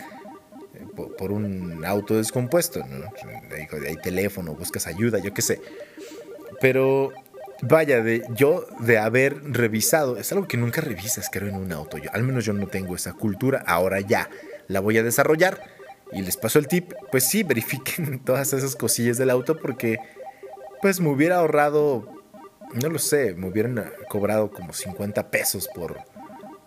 Eh, 0.73 0.85
por, 1.17 1.31
un 1.31 1.85
auto 1.85 2.17
descompuesto, 2.17 2.85
¿no? 2.85 3.11
hay 3.85 3.97
teléfono, 3.97 4.55
buscas 4.55 4.87
ayuda, 4.87 5.19
yo 5.19 5.33
qué 5.33 5.41
sé. 5.41 5.61
Pero 6.59 7.13
vaya, 7.63 8.01
de 8.01 8.23
yo 8.29 8.65
de 8.79 8.97
haber 8.97 9.41
revisado, 9.43 10.17
es 10.17 10.31
algo 10.31 10.47
que 10.47 10.57
nunca 10.57 10.81
revisas, 10.81 11.29
creo, 11.31 11.49
en 11.49 11.55
un 11.55 11.71
auto. 11.71 11.97
Yo, 11.97 12.09
al 12.13 12.23
menos 12.23 12.45
yo 12.45 12.53
no 12.53 12.67
tengo 12.67 12.95
esa 12.95 13.13
cultura, 13.13 13.63
ahora 13.65 13.99
ya 14.01 14.29
la 14.67 14.79
voy 14.79 14.97
a 14.97 15.03
desarrollar. 15.03 15.61
Y 16.11 16.21
les 16.21 16.37
paso 16.37 16.59
el 16.59 16.67
tip, 16.67 16.93
pues 17.11 17.23
sí, 17.23 17.43
verifiquen 17.43 18.19
todas 18.19 18.53
esas 18.53 18.75
cosillas 18.75 19.17
del 19.17 19.29
auto 19.29 19.57
porque 19.57 19.97
pues 20.81 20.99
me 20.99 21.09
hubiera 21.09 21.37
ahorrado, 21.37 22.21
no 22.73 22.89
lo 22.89 22.99
sé, 22.99 23.33
me 23.33 23.47
hubieran 23.47 23.91
cobrado 24.09 24.51
como 24.51 24.73
50 24.73 25.31
pesos 25.31 25.69
por, 25.73 25.97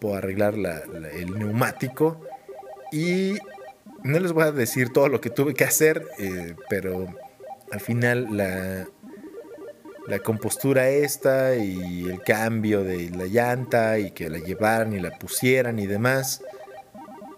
por 0.00 0.16
arreglar 0.16 0.54
el 0.54 1.38
neumático. 1.38 2.20
Y 2.90 3.34
no 4.02 4.18
les 4.18 4.32
voy 4.32 4.44
a 4.44 4.52
decir 4.52 4.92
todo 4.92 5.08
lo 5.08 5.20
que 5.20 5.30
tuve 5.30 5.52
que 5.52 5.64
hacer, 5.64 6.06
eh, 6.18 6.54
pero 6.70 7.06
al 7.70 7.80
final 7.80 8.36
la, 8.36 8.86
la 10.06 10.20
compostura 10.20 10.88
esta 10.88 11.56
y 11.56 12.04
el 12.08 12.22
cambio 12.22 12.84
de 12.84 13.10
la 13.10 13.26
llanta 13.26 13.98
y 13.98 14.12
que 14.12 14.30
la 14.30 14.38
llevaran 14.38 14.92
y 14.92 15.00
la 15.00 15.18
pusieran 15.18 15.78
y 15.78 15.86
demás. 15.86 16.42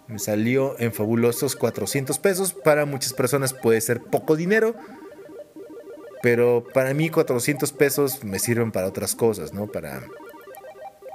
Me 0.06 0.18
salió 0.18 0.78
en 0.78 0.92
fabulosos 0.92 1.56
400 1.56 2.18
pesos. 2.18 2.52
Para 2.52 2.86
muchas 2.86 3.12
personas 3.12 3.52
puede 3.52 3.80
ser 3.80 4.00
poco 4.00 4.36
dinero. 4.36 4.74
Pero 6.22 6.66
para 6.74 6.94
mí 6.94 7.10
400 7.10 7.72
pesos 7.72 8.24
me 8.24 8.38
sirven 8.38 8.72
para 8.72 8.88
otras 8.88 9.14
cosas, 9.14 9.52
¿no? 9.52 9.66
Para, 9.66 10.02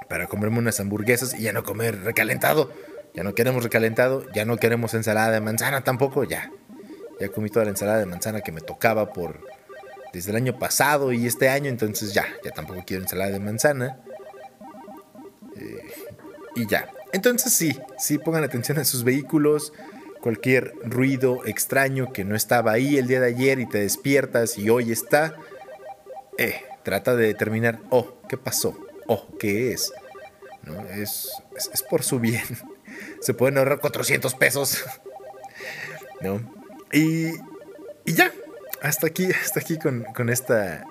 para 0.08 0.26
comerme 0.26 0.58
unas 0.58 0.80
hamburguesas 0.80 1.38
y 1.38 1.42
ya 1.42 1.52
no 1.52 1.62
comer 1.62 2.02
recalentado. 2.02 2.70
Ya 3.14 3.22
no 3.22 3.34
queremos 3.34 3.62
recalentado, 3.62 4.24
ya 4.32 4.44
no 4.44 4.56
queremos 4.56 4.92
ensalada 4.94 5.30
de 5.30 5.40
manzana 5.40 5.84
tampoco, 5.84 6.24
ya. 6.24 6.50
Ya 7.20 7.28
comí 7.28 7.48
toda 7.48 7.64
la 7.64 7.70
ensalada 7.70 7.98
de 7.98 8.06
manzana 8.06 8.40
que 8.40 8.50
me 8.50 8.60
tocaba 8.60 9.12
por, 9.12 9.38
desde 10.14 10.30
el 10.30 10.36
año 10.36 10.58
pasado 10.58 11.12
y 11.12 11.26
este 11.26 11.48
año, 11.48 11.68
entonces 11.68 12.14
ya, 12.14 12.24
ya 12.44 12.52
tampoco 12.52 12.84
quiero 12.86 13.02
ensalada 13.02 13.32
de 13.32 13.40
manzana. 13.40 13.98
Eh, 15.56 15.92
y 16.54 16.66
ya. 16.68 16.88
Entonces 17.12 17.52
sí, 17.52 17.76
sí 17.98 18.18
pongan 18.18 18.44
atención 18.44 18.78
a 18.78 18.84
sus 18.84 19.02
vehículos. 19.02 19.72
Cualquier 20.20 20.72
ruido 20.84 21.44
extraño 21.44 22.12
que 22.12 22.24
no 22.24 22.36
estaba 22.36 22.72
ahí 22.72 22.96
el 22.96 23.08
día 23.08 23.20
de 23.20 23.26
ayer 23.26 23.58
y 23.58 23.68
te 23.68 23.78
despiertas 23.78 24.56
y 24.56 24.70
hoy 24.70 24.92
está, 24.92 25.36
eh, 26.38 26.62
trata 26.84 27.16
de 27.16 27.26
determinar, 27.26 27.80
oh, 27.90 28.14
¿qué 28.28 28.38
pasó? 28.38 28.78
Oh, 29.08 29.26
¿qué 29.38 29.72
es? 29.72 29.92
¿No? 30.62 30.80
Es, 30.90 31.28
es, 31.56 31.82
por 31.82 32.04
su 32.04 32.20
bien. 32.20 32.44
Se 33.20 33.34
pueden 33.34 33.58
ahorrar 33.58 33.80
400 33.80 34.32
pesos. 34.36 34.84
¿No? 36.20 36.40
Y, 36.92 37.32
y 38.06 38.14
ya, 38.14 38.32
hasta 38.84 39.06
aquí, 39.06 39.24
hasta 39.32 39.60
aquí 39.60 39.78
con, 39.78 40.28
esta, 40.28 40.84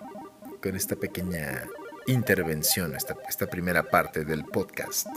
con 0.61 0.75
esta 0.75 0.95
pequeña 0.95 1.63
intervención, 2.07 2.95
esta, 2.95 3.15
esta 3.29 3.45
primera 3.45 3.83
parte 3.83 4.25
del 4.25 4.43
podcast. 4.45 5.07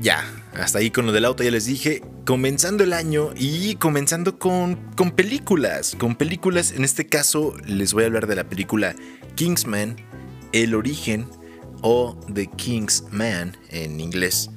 Ya, 0.00 0.24
hasta 0.54 0.78
ahí 0.78 0.92
con 0.92 1.06
lo 1.06 1.12
del 1.12 1.24
auto 1.24 1.42
ya 1.42 1.50
les 1.50 1.66
dije, 1.66 2.02
comenzando 2.24 2.84
el 2.84 2.92
año 2.92 3.30
y 3.34 3.74
comenzando 3.74 4.38
con, 4.38 4.76
con 4.94 5.10
películas, 5.10 5.96
con 5.98 6.14
películas, 6.14 6.70
en 6.70 6.84
este 6.84 7.08
caso 7.08 7.56
les 7.64 7.92
voy 7.92 8.04
a 8.04 8.06
hablar 8.06 8.28
de 8.28 8.36
la 8.36 8.44
película 8.44 8.94
Kingsman, 9.34 10.05
el 10.62 10.74
origen 10.74 11.26
o 11.82 12.18
The 12.32 12.46
King's 12.46 13.04
Man 13.10 13.56
en 13.70 14.00
inglés. 14.00 14.50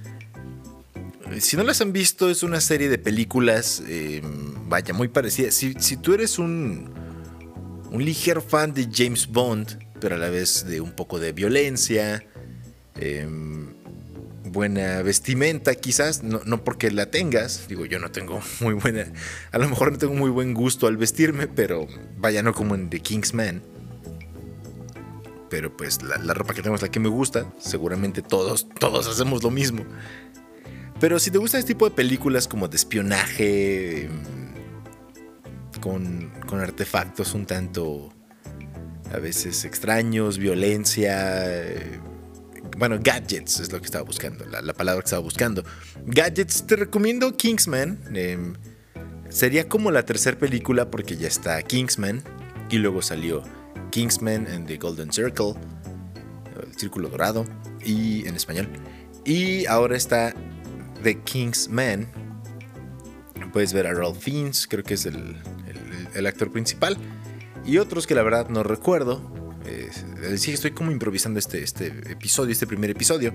Si 1.39 1.57
no 1.57 1.63
las 1.63 1.81
han 1.81 1.93
visto, 1.93 2.29
es 2.29 2.41
una 2.41 2.59
serie 2.59 2.89
de 2.89 2.97
películas, 2.97 3.83
em, 3.87 4.67
vaya, 4.67 4.93
muy 4.93 5.09
parecida. 5.09 5.51
Si, 5.51 5.73
tú 5.97 6.13
eres 6.13 6.39
un, 6.39 6.89
un 7.91 8.03
ligero 8.03 8.41
fan 8.41 8.73
de 8.73 8.87
James 8.91 9.27
Bond, 9.27 9.77
pero 9.99 10.15
a 10.15 10.17
la 10.17 10.29
vez 10.29 10.65
de 10.65 10.81
un 10.81 10.91
poco 10.91 11.19
de 11.19 11.31
violencia, 11.33 12.25
em, 12.95 13.73
buena 14.45 15.03
vestimenta 15.03 15.75
quizás, 15.75 16.23
no, 16.23 16.41
no, 16.45 16.63
porque 16.63 16.89
la 16.89 17.11
tengas, 17.11 17.67
digo 17.67 17.85
yo 17.85 17.99
no 17.99 18.09
tengo 18.09 18.41
muy 18.61 18.73
buena, 18.73 19.05
a 19.51 19.57
lo 19.59 19.69
mejor 19.69 19.91
no 19.91 19.97
tengo 19.99 20.15
muy 20.15 20.31
buen 20.31 20.55
gusto 20.55 20.87
al 20.87 20.97
vestirme, 20.97 21.47
pero 21.47 21.87
vaya 22.17 22.41
no 22.41 22.53
como 22.53 22.73
en 22.73 22.89
The 22.89 23.01
King's 23.01 23.35
Man 23.35 23.61
pero 25.49 25.75
pues 25.75 26.01
la, 26.03 26.33
ropa 26.33 26.53
que 26.53 26.61
tengo 26.61 26.75
es 26.75 26.81
la 26.81 26.89
que 26.89 26.99
me 26.99 27.09
gusta. 27.09 27.51
Seguramente 27.59 28.21
todos, 28.21 28.67
todos 28.79 29.07
hacemos 29.07 29.43
lo 29.43 29.51
mismo. 29.51 29.85
Pero 30.99 31.17
si 31.19 31.31
te 31.31 31.37
gusta 31.37 31.57
este 31.57 31.73
tipo 31.73 31.89
de 31.89 31.95
películas 31.95 32.47
como 32.47 32.67
de 32.67 32.75
espionaje, 32.77 34.09
mm, 34.09 35.79
con, 35.79 36.31
con 36.45 36.59
artefactos 36.59 37.33
un 37.33 37.45
tanto 37.45 38.13
a 39.13 39.17
veces 39.17 39.65
extraños, 39.65 40.37
violencia, 40.37 41.43
eh, 41.45 41.99
bueno, 42.77 42.99
gadgets 43.01 43.59
es 43.59 43.71
lo 43.71 43.79
que 43.79 43.85
estaba 43.85 44.03
buscando, 44.03 44.45
la, 44.45 44.73
palabra 44.73 45.01
que 45.01 45.07
estaba 45.07 45.21
buscando. 45.21 45.63
Gadgets, 46.05 46.67
te 46.67 46.75
recomiendo 46.75 47.35
Kingsman. 47.35 47.99
Em, 48.13 48.53
sería 49.29 49.67
como 49.67 49.91
la 49.91 50.05
tercera 50.05 50.37
película 50.37 50.91
porque 50.91 51.17
ya 51.17 51.27
está 51.27 51.61
Kingsman 51.61 52.23
y 52.69 52.77
luego 52.77 53.01
salió 53.01 53.43
Kingsman 53.89 54.47
and 54.47 54.67
the 54.67 54.77
Golden 54.77 55.11
Circle, 55.11 55.53
Círculo 56.75 57.09
Dorado, 57.09 57.45
y 57.83 58.27
en 58.27 58.35
español. 58.35 58.69
Y 59.25 59.65
ahora 59.65 59.95
está 59.95 60.33
The 61.03 61.19
Kingsman. 61.19 62.07
Puedes 63.53 63.73
ver 63.73 63.87
a 63.87 63.93
Ralph 63.93 64.19
Fiennes, 64.19 64.67
creo 64.67 64.83
que 64.83 64.93
es 64.93 65.05
el, 65.05 65.35
actor 66.25 66.51
principal. 66.51 66.97
Y 67.65 67.77
otros 67.77 68.07
que 68.07 68.15
la 68.15 68.23
verdad 68.23 68.49
no 68.49 68.63
recuerdo. 68.63 69.57
Eh, 69.65 69.89
estoy 70.31 70.71
como 70.71 70.91
improvisando 70.91 71.39
este, 71.39 71.63
este 71.63 71.87
episodio, 72.11 72.51
este 72.51 72.67
primer 72.67 72.89
episodio. 72.89 73.33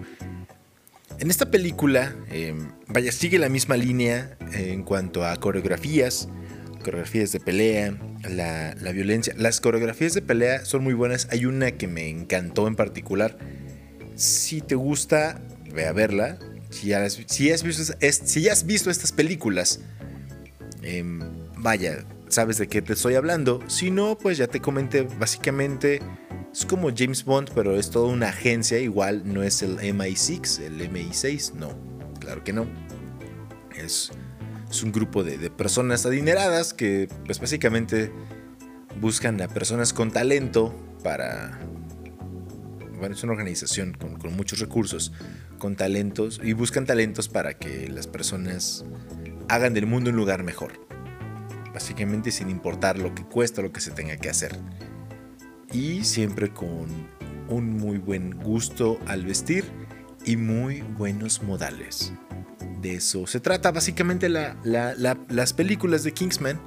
En 1.19 1.31
esta 1.31 1.51
película, 1.51 2.15
em, 2.29 2.73
vaya, 2.89 3.13
sigue 3.13 3.39
la 3.39 3.49
misma 3.49 3.77
línea 3.77 4.37
en 4.53 4.83
cuanto 4.83 5.25
a 5.25 5.37
coreografías, 5.37 6.29
coreografías 6.85 7.33
de 7.33 7.41
pelea, 7.41 7.99
la, 8.29 8.93
violencia. 8.93 9.35
Las 9.37 9.61
coreografías 9.61 10.15
de 10.15 10.23
pelea 10.23 10.65
son 10.65 10.85
muy 10.85 10.95
buenas. 10.95 11.27
Hay 11.33 11.47
una 11.47 11.73
que 11.73 11.89
me 11.89 12.09
encantó 12.09 12.69
en 12.69 12.77
particular. 12.77 13.37
Si 14.15 14.61
te 14.61 14.77
gusta, 14.77 15.41
ve 15.73 15.87
a 15.87 15.93
verla. 15.93 16.39
Si 16.71 16.89
ya 16.89 17.03
has 17.03 18.67
visto, 18.67 18.91
estas 18.91 19.13
películas, 19.13 19.81
em, 20.83 21.21
vaya, 21.57 22.05
sabes 22.29 22.59
de 22.59 22.69
qué 22.69 22.83
te 22.83 22.93
estoy 22.93 23.15
hablando. 23.15 23.61
Si 23.69 23.91
no, 23.91 24.17
pues 24.19 24.39
ya 24.39 24.47
te 24.47 24.61
comenté, 24.61 25.03
básicamente 25.03 26.01
es 26.53 26.65
como 26.67 26.91
James 26.95 27.25
Bond, 27.25 27.51
pero 27.55 27.77
es 27.77 27.91
toda 27.91 28.09
una 28.09 28.29
agencia. 28.29 28.79
Igual 28.79 29.23
no 29.25 29.43
es 29.43 29.63
el 29.63 29.79
MI6, 29.79 30.61
el 30.61 30.81
MI6, 30.91 31.55
no, 31.55 31.77
claro 32.21 32.45
que 32.45 32.53
no. 32.53 32.67
Es 33.77 34.13
es 34.75 34.83
un 34.83 34.93
grupo 34.93 35.23
de, 35.23 35.51
personas 35.51 36.05
adineradas 36.05 36.75
que 36.75 37.09
pues 37.27 37.41
básicamente 37.41 38.11
buscan 39.01 39.41
a 39.41 39.49
personas 39.49 39.93
con 39.93 40.11
talento 40.11 40.75
para... 41.03 41.61
Bueno, 42.99 43.15
es 43.15 43.23
una 43.23 43.33
organización 43.33 43.93
con, 43.93 44.17
con 44.17 44.35
muchos 44.35 44.61
recursos, 44.61 45.13
con 45.59 45.77
talentos, 45.77 46.41
y 46.43 46.53
buscan 46.55 46.87
talentos 46.87 47.29
para 47.29 47.55
que 47.55 47.89
las 47.89 48.07
personas 48.07 48.85
hagan 49.49 49.75
del 49.75 49.87
mundo 49.87 50.11
un 50.11 50.17
lugar 50.17 50.43
mejor. 50.43 50.73
Básicamente 51.73 52.31
sin 52.31 52.51
importar 52.51 52.99
lo 52.99 53.15
que 53.15 53.25
cuesta, 53.25 53.63
lo 53.63 53.73
que 53.73 53.81
se 53.81 53.91
tenga 53.91 54.17
que 54.17 54.31
hacer. 54.31 54.59
Y 55.73 56.05
siempre 56.05 56.51
con 56.51 56.87
un 57.49 57.77
muy 57.79 57.99
buen 57.99 58.31
gusto 58.31 58.99
al 59.07 59.25
vestir 59.25 59.65
y 60.25 60.37
muy 60.37 60.81
buenos 60.81 61.43
modales. 61.43 62.13
De 62.85 62.97
eso 62.97 63.27
se 63.27 63.41
trata 63.41 63.73
básicamente 63.73 64.29
las 64.29 65.53
películas 65.55 66.05
de 66.05 66.13
Kingsman. 66.13 66.61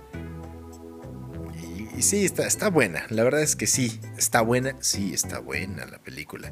Y, 1.95 2.01
sí, 2.01 2.25
está, 2.25 2.47
está 2.47 2.71
buena. 2.71 3.05
La 3.09 3.23
verdad 3.23 3.43
es 3.43 3.55
que 3.55 3.67
sí, 3.67 3.99
está 4.17 4.41
buena. 4.41 4.75
Sí, 4.79 5.13
está 5.13 5.37
buena 5.37 5.85
la 5.85 5.99
película. 5.99 6.51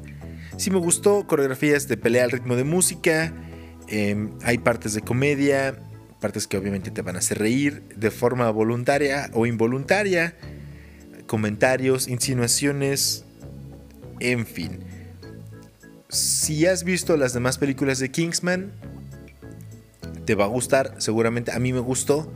Sí 0.56 0.70
me 0.70 0.78
gustó. 0.78 1.26
Coreografías 1.26 1.88
de 1.88 1.96
pelea 1.96 2.22
al 2.22 2.30
ritmo 2.30 2.54
de 2.54 2.62
música. 2.62 3.32
Em, 3.88 4.38
hay 4.44 4.58
partes 4.58 4.94
de 4.94 5.00
comedia. 5.00 5.76
Partes 6.20 6.46
que 6.46 6.56
obviamente 6.56 6.92
te 6.92 7.02
van 7.02 7.16
a 7.16 7.18
hacer 7.18 7.40
reír 7.40 7.82
de 7.96 8.12
forma 8.12 8.48
voluntaria 8.50 9.30
o 9.32 9.46
involuntaria. 9.46 10.36
Comentarios, 11.26 12.06
insinuaciones. 12.06 13.24
En 14.20 14.46
fin 14.46 14.78
si 16.08 16.66
has 16.66 16.84
visto 16.84 17.16
las 17.16 17.32
demás 17.32 17.58
películas 17.58 17.98
de 17.98 18.10
Kingsman, 18.10 18.72
te 20.26 20.34
va 20.34 20.44
a 20.44 20.48
gustar, 20.48 20.94
seguramente 20.98 21.52
a 21.52 21.58
mí 21.58 21.72
me 21.72 21.80
gustó, 21.80 22.30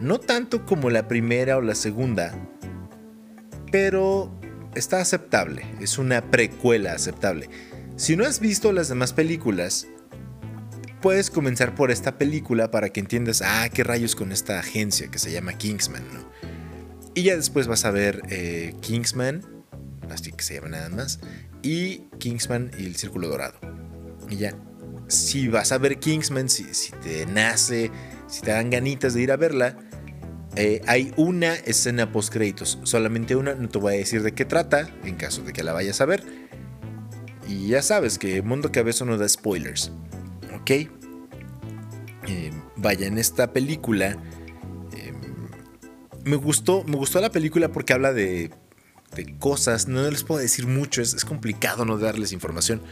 no 0.00 0.20
tanto 0.20 0.66
como 0.66 0.90
la 0.90 1.08
primera 1.08 1.56
o 1.56 1.62
la 1.62 1.74
segunda, 1.74 2.34
pero 3.72 4.30
está 4.74 5.00
aceptable, 5.00 5.64
es 5.80 5.96
una 5.96 6.30
precuela 6.30 6.92
aceptable. 6.92 7.48
Si 7.96 8.16
no 8.16 8.26
has 8.26 8.40
visto 8.40 8.72
las 8.72 8.88
demás 8.88 9.14
películas, 9.14 9.86
puedes 11.00 11.30
comenzar 11.30 11.74
por 11.74 11.90
esta 11.90 12.18
película 12.18 12.70
para 12.70 12.90
que 12.90 13.00
entiendas, 13.00 13.42
ah, 13.42 13.68
qué 13.72 13.84
rayos 13.84 14.14
con 14.14 14.32
esta 14.32 14.58
agencia 14.58 15.08
que 15.08 15.18
se 15.18 15.32
llama 15.32 15.56
Kingsman, 15.56 16.04
¿no? 16.12 16.28
Y 17.14 17.22
ya 17.22 17.36
después 17.36 17.66
vas 17.66 17.86
a 17.86 17.90
ver 17.90 18.22
eh, 18.28 18.74
Kingsman, 18.82 19.42
así 20.10 20.32
que 20.32 20.42
se 20.42 20.54
llama 20.54 20.68
nada 20.68 20.90
más, 20.90 21.20
y 21.62 22.08
Kingsman 22.18 22.70
y 22.78 22.84
el 22.84 22.96
Círculo 22.96 23.28
Dorado. 23.28 23.58
Y 24.28 24.36
ya, 24.36 24.54
si 25.08 25.48
vas 25.48 25.72
a 25.72 25.78
ver 25.78 25.98
Kingsman, 25.98 26.48
si, 26.48 26.64
te 27.02 27.26
nace, 27.26 27.90
si 28.26 28.40
te 28.40 28.50
dan 28.50 28.70
ganitas 28.70 29.14
de 29.14 29.22
ir 29.22 29.32
a 29.32 29.36
verla, 29.36 29.76
eh, 30.56 30.80
hay 30.86 31.12
una 31.16 31.54
escena 31.54 32.12
post 32.12 32.32
créditos, 32.32 32.78
solamente 32.82 33.36
una, 33.36 33.54
no 33.54 33.68
te 33.68 33.78
voy 33.78 33.94
a 33.94 33.96
decir 33.98 34.22
de 34.22 34.32
qué 34.32 34.44
trata, 34.44 34.88
en 35.04 35.16
caso 35.16 35.42
de 35.42 35.52
que 35.52 35.62
la 35.62 35.72
vayas 35.72 36.00
a 36.00 36.06
ver. 36.06 36.24
Y 37.48 37.68
ya 37.68 37.82
sabes 37.82 38.18
que 38.18 38.42
Mundo 38.42 38.72
Cabezo 38.72 39.04
no 39.04 39.18
da 39.18 39.28
spoilers, 39.28 39.92
¿ok? 40.60 40.70
Eh, 40.70 42.50
vaya, 42.76 43.06
en 43.06 43.18
esta 43.18 43.52
película 43.52 44.16
eh, 44.96 45.12
me 46.24 46.36
gustó, 46.36 46.82
me 46.84 46.96
gustó 46.96 47.20
la 47.20 47.30
película 47.30 47.70
porque 47.70 47.92
habla 47.92 48.12
de 48.12 48.50
cosas. 49.38 49.88
No 49.88 50.08
les 50.10 50.24
puedo 50.24 50.40
decir 50.40 50.66
mucho, 50.66 51.02
es, 51.02 51.24
complicado 51.24 51.84
no 51.84 51.98
darles 51.98 52.32
información. 52.32 52.82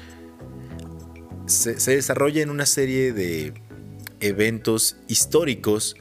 Se, 1.47 1.75
desarrolla 1.75 2.43
en 2.43 2.51
una 2.51 2.67
serie 2.67 3.13
de 3.13 3.55
eventos 4.21 4.97
históricos. 5.09 5.97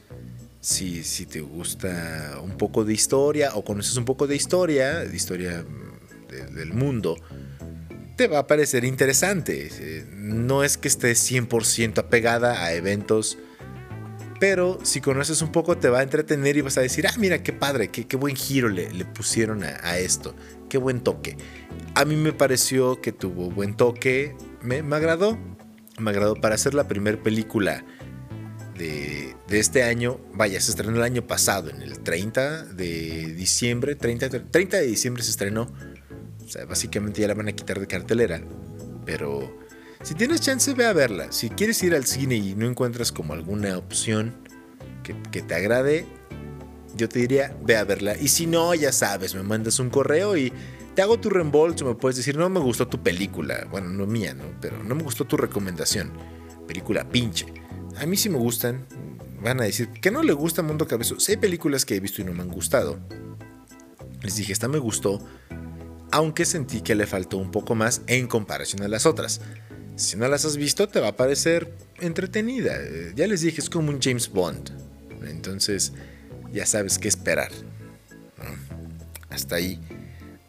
Si, 0.60 1.04
si, 1.04 1.26
te 1.26 1.40
gusta 1.42 2.38
un 2.42 2.56
poco 2.56 2.84
de 2.84 2.94
historia 2.94 3.54
o 3.54 3.64
conoces 3.64 3.96
un 3.96 4.06
poco 4.06 4.26
de 4.26 4.34
historia, 4.34 5.00
de 5.00 5.14
historia 5.14 5.62
mm, 5.62 6.54
del 6.54 6.72
mundo, 6.72 7.16
te 8.16 8.28
va 8.28 8.38
a 8.38 8.46
parecer 8.46 8.84
interesante. 8.84 9.68
Eh, 9.70 10.06
no 10.10 10.64
es 10.64 10.78
que 10.78 10.88
estés 10.88 11.30
100% 11.30 11.98
apegada 11.98 12.64
a 12.64 12.72
eventos 12.72 13.36
pero 14.44 14.78
si 14.82 15.00
conoces 15.00 15.42
un 15.42 15.52
poco 15.52 15.78
te 15.78 15.88
va 15.88 16.00
a 16.00 16.02
entretener 16.02 16.56
y 16.56 16.60
vas 16.60 16.76
a 16.76 16.80
decir, 16.80 17.06
ah, 17.06 17.14
mira, 17.16 17.42
qué 17.42 17.54
padre, 17.54 17.88
qué, 17.88 18.06
qué 18.06 18.16
buen 18.16 18.36
giro 18.36 18.68
le, 18.68 18.92
le 18.92 19.04
pusieron 19.06 19.64
a, 19.64 19.96
esto, 19.96 20.34
qué 20.68 20.76
buen 20.76 21.00
toque. 21.00 21.38
A 21.94 22.04
mí 22.04 22.14
me 22.16 22.32
pareció 22.32 23.00
que 23.00 23.10
tuvo 23.10 23.50
buen 23.50 23.74
toque, 23.74 24.36
me, 24.64 24.82
me 24.82 24.96
agradó, 24.96 25.38
me 25.98 26.10
agradó 26.10 26.34
para 26.34 26.54
hacer 26.54 26.74
la 26.74 26.88
primera 26.88 27.22
película 27.22 27.84
de, 28.76 29.36
de, 29.48 29.58
este 29.58 29.84
año. 29.84 30.18
Vaya, 30.32 30.60
se 30.60 30.70
estrenó 30.70 30.96
el 30.96 31.02
año 31.02 31.26
pasado, 31.26 31.70
en 31.70 31.82
el 31.82 32.00
30 32.00 32.64
de 32.64 33.34
diciembre, 33.34 33.94
30, 33.94 34.50
30 34.50 34.76
de 34.78 34.86
diciembre 34.86 35.22
se 35.22 35.30
estrenó. 35.30 35.70
O 36.44 36.48
sea, 36.48 36.64
básicamente 36.64 37.20
ya 37.20 37.28
la 37.28 37.34
van 37.34 37.48
a 37.48 37.52
quitar 37.52 37.78
de 37.78 37.86
cartelera, 37.86 38.42
pero 39.06 39.64
si 40.04 40.14
tienes 40.14 40.42
chance, 40.42 40.74
ve 40.74 40.84
a 40.84 40.92
verla. 40.92 41.32
Si 41.32 41.48
quieres 41.48 41.82
ir 41.82 41.94
al 41.94 42.04
cine 42.04 42.34
y 42.34 42.54
no 42.54 42.66
encuentras 42.66 43.10
como 43.10 43.32
alguna 43.32 43.78
opción 43.78 44.34
que, 45.02 45.40
te 45.40 45.54
agrade, 45.54 46.04
yo 46.94 47.08
te 47.08 47.20
diría, 47.20 47.56
ve 47.62 47.78
a 47.78 47.84
verla. 47.84 48.14
Y 48.20 48.28
si 48.28 48.46
no, 48.46 48.74
ya 48.74 48.92
sabes, 48.92 49.34
me 49.34 49.42
mandas 49.42 49.78
un 49.78 49.88
correo 49.88 50.36
y 50.36 50.52
te 50.94 51.02
hago 51.02 51.18
tu 51.18 51.30
reembolso. 51.30 51.84
Me 51.84 51.94
puedes 51.94 52.16
decir, 52.16 52.36
no 52.36 52.48
me 52.48 52.60
gustó 52.60 52.88
tu 52.88 53.02
película. 53.02 53.66
Bueno, 53.70 53.88
no 53.88 54.06
mía, 54.06 54.34
¿no? 54.34 54.44
Pero 54.60 54.82
no 54.82 54.94
me 54.94 55.02
gustó 55.02 55.24
tu 55.24 55.36
recomendación. 55.36 56.12
Película 56.66 57.08
pinche. 57.08 57.46
A 57.98 58.06
mí 58.06 58.16
sí 58.16 58.28
me 58.28 58.38
gustan. 58.38 58.86
Van 59.42 59.60
a 59.60 59.64
decir 59.64 59.88
que 59.88 60.10
no 60.10 60.22
le 60.22 60.32
gusta 60.32 60.62
Mundo 60.62 60.86
Cabezo. 60.86 61.16
hay 61.28 61.36
películas 61.36 61.84
que 61.84 61.96
he 61.96 62.00
visto 62.00 62.22
y 62.22 62.24
no 62.24 62.32
me 62.32 62.42
han 62.42 62.48
gustado. 62.48 62.98
Les 64.22 64.36
dije, 64.36 64.52
esta 64.52 64.68
me 64.68 64.78
gustó. 64.78 65.20
Aunque 66.10 66.44
sentí 66.44 66.80
que 66.80 66.94
le 66.94 67.06
faltó 67.06 67.36
un 67.36 67.50
poco 67.50 67.74
más 67.74 68.02
en 68.06 68.26
comparación 68.26 68.82
a 68.82 68.88
las 68.88 69.04
otras. 69.04 69.40
Si 69.96 70.16
no 70.16 70.26
las 70.28 70.44
has 70.44 70.56
visto, 70.56 70.88
te 70.88 71.00
va 71.00 71.08
a 71.08 71.16
parecer 71.16 71.74
entretenida. 72.00 72.76
Ya 73.14 73.26
les 73.26 73.42
dije, 73.42 73.60
es 73.60 73.68
como 73.68 73.90
un 73.90 74.00
James 74.00 74.30
Bond. 74.30 74.70
Entonces, 75.26 75.92
ya 76.52 76.66
sabes 76.66 76.98
qué 76.98 77.08
esperar. 77.08 77.50
Hasta 79.30 79.56
ahí. 79.56 79.80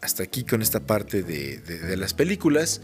Hasta 0.06 0.22
aquí 0.22 0.44
con 0.44 0.62
esta 0.62 0.86
parte 0.86 1.24
de, 1.24 1.96
las 1.96 2.14
películas. 2.14 2.80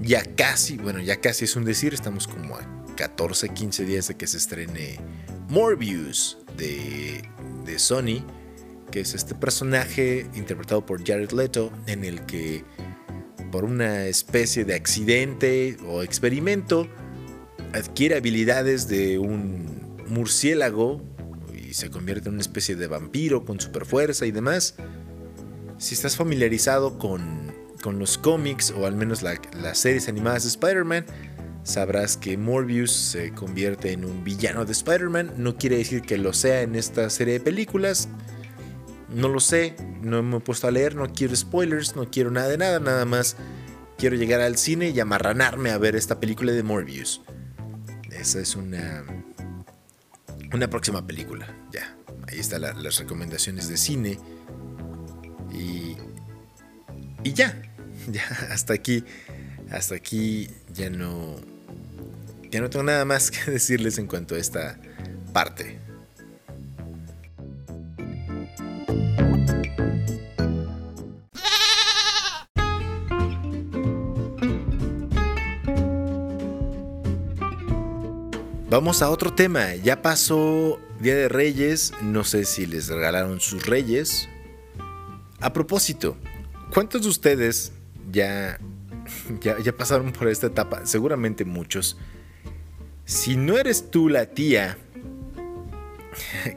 Ya 0.00 0.22
casi, 0.22 0.76
bueno, 0.76 1.00
ya 1.00 1.20
casi 1.20 1.46
es 1.46 1.56
un 1.56 1.64
decir, 1.64 1.92
estamos 1.92 2.28
como 2.28 2.54
a 2.54 2.84
14, 2.94 3.48
15 3.48 3.84
días 3.84 4.06
de 4.06 4.14
que 4.14 4.28
se 4.28 4.36
estrene 4.36 5.00
Morbius 5.48 6.38
de, 6.56 7.28
de 7.64 7.78
Sony, 7.80 8.24
que 8.92 9.00
es 9.00 9.12
este 9.14 9.34
personaje 9.34 10.30
interpretado 10.36 10.86
por 10.86 11.04
Jared 11.04 11.32
Leto, 11.32 11.72
en 11.88 12.04
el 12.04 12.26
que 12.26 12.64
por 13.50 13.64
una 13.64 14.04
especie 14.04 14.64
de 14.64 14.76
accidente 14.76 15.76
o 15.88 16.04
experimento, 16.04 16.86
adquiere 17.72 18.14
habilidades 18.14 18.86
de 18.86 19.18
un 19.18 19.96
murciélago 20.06 21.02
y 21.52 21.74
se 21.74 21.90
convierte 21.90 22.28
en 22.28 22.34
una 22.34 22.42
especie 22.42 22.76
de 22.76 22.86
vampiro 22.86 23.44
con 23.44 23.58
super 23.58 23.84
fuerza 23.84 24.26
y 24.26 24.30
demás. 24.30 24.76
Si 25.82 25.94
estás 25.94 26.16
familiarizado 26.16 26.96
con, 26.96 27.52
los 27.98 28.16
cómics 28.16 28.70
o 28.70 28.86
al 28.86 28.94
menos 28.94 29.22
las 29.22 29.78
series 29.78 30.08
animadas 30.08 30.44
de 30.44 30.50
Spider-Man, 30.50 31.04
sabrás 31.64 32.16
que 32.16 32.38
Morbius 32.38 32.92
se 32.92 33.32
convierte 33.32 33.90
en 33.90 34.04
un 34.04 34.22
villano 34.22 34.64
de 34.64 34.70
Spider-Man. 34.70 35.32
No 35.38 35.56
quiere 35.56 35.78
decir 35.78 36.02
que 36.02 36.18
lo 36.18 36.34
sea 36.34 36.60
en 36.60 36.76
esta 36.76 37.10
serie 37.10 37.34
de 37.34 37.40
películas. 37.40 38.08
No 39.08 39.28
lo 39.28 39.40
sé, 39.40 39.74
no 40.00 40.22
me 40.22 40.36
he 40.36 40.40
puesto 40.40 40.68
a 40.68 40.70
leer, 40.70 40.94
no 40.94 41.12
quiero 41.12 41.34
spoilers, 41.34 41.96
no 41.96 42.08
quiero 42.08 42.30
nada 42.30 42.46
de 42.46 42.58
nada, 42.58 42.78
nada 42.78 43.04
más 43.04 43.36
quiero 43.98 44.14
llegar 44.14 44.40
al 44.40 44.58
cine 44.58 44.90
y 44.90 45.00
amarranarme 45.00 45.72
a 45.72 45.78
ver 45.78 45.96
esta 45.96 46.20
película 46.20 46.52
de 46.52 46.62
Morbius. 46.62 47.22
Esa 48.12 48.38
es 48.38 48.54
una 48.54 49.02
una 50.54 50.70
próxima 50.70 51.04
película. 51.04 51.52
Ya, 51.72 51.96
ahí 52.28 52.38
están 52.38 52.60
las 52.60 52.98
recomendaciones 52.98 53.68
de 53.68 53.76
cine. 53.76 54.20
Y, 55.52 55.96
y 57.22 57.32
ya, 57.32 57.60
ya, 58.10 58.24
hasta 58.50 58.74
aquí, 58.74 59.04
hasta 59.70 59.94
aquí 59.94 60.48
ya 60.72 60.90
no, 60.90 61.36
ya 62.50 62.60
no 62.60 62.70
tengo 62.70 62.84
nada 62.84 63.04
más 63.04 63.30
que 63.30 63.50
decirles 63.50 63.98
en 63.98 64.06
cuanto 64.06 64.34
a 64.34 64.38
esta 64.38 64.78
parte. 65.32 65.82
Vamos 78.72 79.02
a 79.02 79.10
otro 79.10 79.34
tema. 79.34 79.74
Ya 79.74 80.00
pasó 80.00 80.80
Día 80.98 81.14
de 81.14 81.28
Reyes. 81.28 81.92
No 82.00 82.24
sé 82.24 82.46
si 82.46 82.64
les 82.64 82.88
regalaron 82.88 83.38
sus 83.38 83.66
reyes. 83.66 84.30
A 85.42 85.52
propósito, 85.52 86.16
¿cuántos 86.72 87.02
de 87.02 87.08
ustedes 87.08 87.72
ya, 88.10 88.58
ya, 89.40 89.76
pasaron 89.76 90.12
por 90.12 90.28
esta 90.28 90.46
etapa? 90.46 90.86
Seguramente 90.86 91.44
muchos. 91.44 91.98
Si 93.04 93.36
no 93.36 93.58
eres 93.58 93.90
tú 93.90 94.08
la 94.08 94.26
tía 94.26 94.78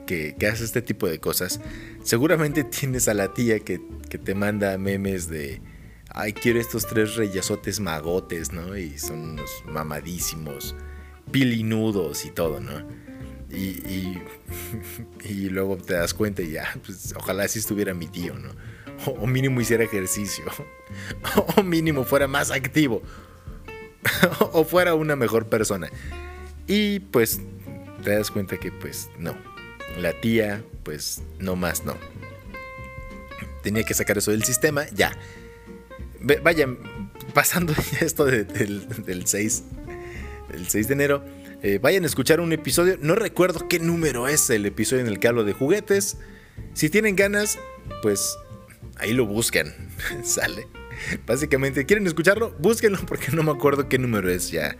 que, 0.05 0.35
hace 0.49 0.63
este 0.63 0.81
tipo 0.81 1.07
de 1.07 1.19
cosas, 1.19 1.59
seguramente 2.03 2.63
tienes 2.63 3.07
a 3.07 3.13
la 3.13 3.33
tía 3.33 3.59
que, 3.59 3.81
que 4.09 4.19
te 4.19 4.35
manda 4.35 4.77
memes 4.77 5.29
de 5.29 5.61
ay, 6.15 6.33
quiero 6.33 6.59
estos 6.59 6.87
tres 6.87 7.15
reyesotes 7.15 7.79
magotes, 7.79 8.53
¿no? 8.53 8.77
Y 8.77 8.97
son 8.97 9.31
unos 9.31 9.49
mamadísimos 9.65 10.75
pilinudos 11.31 12.25
y 12.25 12.31
todo, 12.31 12.59
¿no? 12.59 12.87
Y, 13.51 14.21
y, 15.23 15.49
luego 15.49 15.77
te 15.77 15.93
das 15.93 16.13
cuenta 16.13 16.41
y 16.41 16.51
ya, 16.51 16.67
pues 16.85 17.13
ojalá 17.17 17.47
si 17.47 17.59
estuviera 17.59 17.93
mi 17.93 18.07
tío, 18.07 18.33
¿no? 18.35 18.49
O, 19.05 19.27
mínimo 19.27 19.61
hiciera 19.61 19.83
ejercicio, 19.83 20.45
o 21.57 21.63
mínimo 21.63 22.03
fuera 22.03 22.27
más 22.27 22.51
activo. 22.51 23.01
o 24.51 24.63
fuera 24.63 24.95
una 24.95 25.15
mejor 25.15 25.47
persona. 25.47 25.89
Y 26.67 26.99
pues 26.99 27.41
te 28.03 28.11
das 28.11 28.31
cuenta 28.31 28.57
que 28.57 28.71
pues 28.71 29.09
no. 29.17 29.35
La 29.99 30.19
tía, 30.19 30.63
pues 30.83 31.21
no 31.39 31.55
más 31.55 31.85
no. 31.85 31.95
Tenía 33.63 33.83
que 33.83 33.93
sacar 33.93 34.17
eso 34.17 34.31
del 34.31 34.43
sistema, 34.43 34.85
ya. 34.93 35.11
Vayan, 36.43 36.77
pasando 37.33 37.73
esto 38.01 38.25
del, 38.25 39.23
6, 39.25 39.63
el 40.53 40.67
6 40.67 40.87
de 40.87 40.93
enero, 40.93 41.23
eh, 41.61 41.79
vayan 41.81 42.03
a 42.03 42.07
escuchar 42.07 42.39
un 42.39 42.51
episodio. 42.51 42.97
No 43.01 43.15
recuerdo 43.15 43.67
qué 43.67 43.79
número 43.79 44.27
es 44.27 44.49
el 44.49 44.65
episodio 44.65 45.01
en 45.01 45.07
el 45.07 45.19
que 45.19 45.27
hablo 45.27 45.43
de 45.43 45.53
juguetes. 45.53 46.17
Si 46.73 46.89
tienen 46.89 47.15
ganas, 47.15 47.57
pues 48.01 48.37
ahí 48.97 49.13
lo 49.13 49.25
buscan. 49.25 49.73
Sale. 50.23 50.67
Básicamente, 51.25 51.85
¿quieren 51.85 52.07
escucharlo? 52.07 52.55
Búsquenlo 52.59 52.99
porque 53.05 53.31
no 53.31 53.43
me 53.43 53.51
acuerdo 53.51 53.89
qué 53.89 53.97
número 53.97 54.29
es. 54.29 54.51
Ya, 54.51 54.77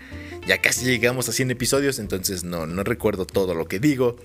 ya 0.48 0.62
casi 0.62 0.86
llegamos 0.86 1.28
a 1.30 1.34
100 1.34 1.52
episodios, 1.52 2.00
entonces 2.00 2.44
no, 2.44 2.66
no 2.66 2.84
recuerdo 2.84 3.26
todo 3.26 3.54
lo 3.54 3.68
que 3.68 3.80
digo. 3.80 4.18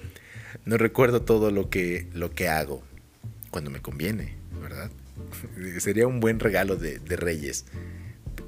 No 0.64 0.76
recuerdo 0.76 1.22
todo 1.22 1.50
lo 1.50 1.70
que, 1.70 2.08
lo 2.12 2.30
que 2.30 2.48
hago. 2.48 2.82
Cuando 3.50 3.70
me 3.70 3.80
conviene, 3.80 4.36
¿verdad? 4.62 4.90
Sería 5.78 6.06
un 6.06 6.20
buen 6.20 6.40
regalo 6.40 6.76
de, 6.76 6.98
Reyes. 7.16 7.64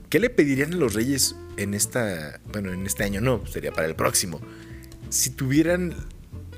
¿Qué 0.09 0.21
le 0.21 0.31
pedirían 0.31 0.75
a 0.75 0.77
los 0.77 0.95
Reyes 0.95 1.37
en 1.57 1.75
esta, 1.75 2.41
bueno, 2.53 2.73
en 2.73 2.87
este 2.87 3.05
año 3.05 3.21
no, 3.21 3.47
sería 3.47 3.73
para 3.73 3.89
el 3.89 3.95
próximo? 3.95 4.41
Si 5.09 5.31
tuvieran 5.31 5.95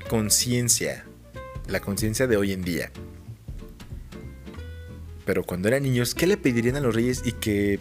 conciencia, 0.09 1.05
la 1.67 1.79
conciencia 1.79 2.27
de 2.27 2.37
hoy 2.37 2.51
en 2.51 2.63
día, 2.63 2.91
pero 5.25 5.43
cuando 5.43 5.67
eran 5.67 5.83
niños, 5.83 6.15
¿qué 6.15 6.27
le 6.27 6.37
pedirían 6.37 6.75
a 6.75 6.79
los 6.79 6.93
reyes 6.93 7.23
y 7.25 7.33
que, 7.33 7.79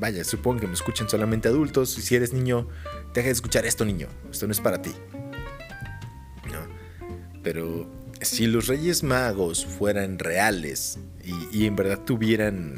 vaya, 0.00 0.24
supongo 0.24 0.60
que 0.60 0.66
me 0.66 0.74
escuchen 0.74 1.08
solamente 1.08 1.48
adultos, 1.48 1.96
y 1.98 2.02
si 2.02 2.16
eres 2.16 2.32
niño, 2.32 2.68
deja 3.14 3.26
de 3.26 3.32
escuchar 3.32 3.66
esto, 3.66 3.84
niño, 3.84 4.08
esto 4.30 4.46
no 4.46 4.52
es 4.52 4.60
para 4.60 4.80
ti. 4.80 4.92
No, 6.50 6.66
pero 7.42 7.88
si 8.20 8.46
los 8.46 8.66
reyes 8.66 9.02
magos 9.02 9.64
fueran 9.64 10.18
reales 10.18 10.98
y, 11.52 11.66
en 11.66 11.76
verdad 11.76 12.00
tuvieran 12.04 12.76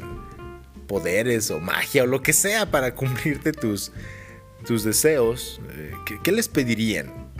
poderes 0.87 1.49
o 1.51 1.59
magia 1.59 2.03
o 2.03 2.07
lo 2.07 2.21
que 2.21 2.33
sea 2.33 2.69
para 2.69 2.93
cumplirte 2.95 3.53
tus, 3.53 3.91
tus 4.65 4.83
deseos, 4.83 5.61
eh, 5.71 5.93
¿qué, 6.21 6.31
les 6.31 6.49
pedirían? 6.49 7.31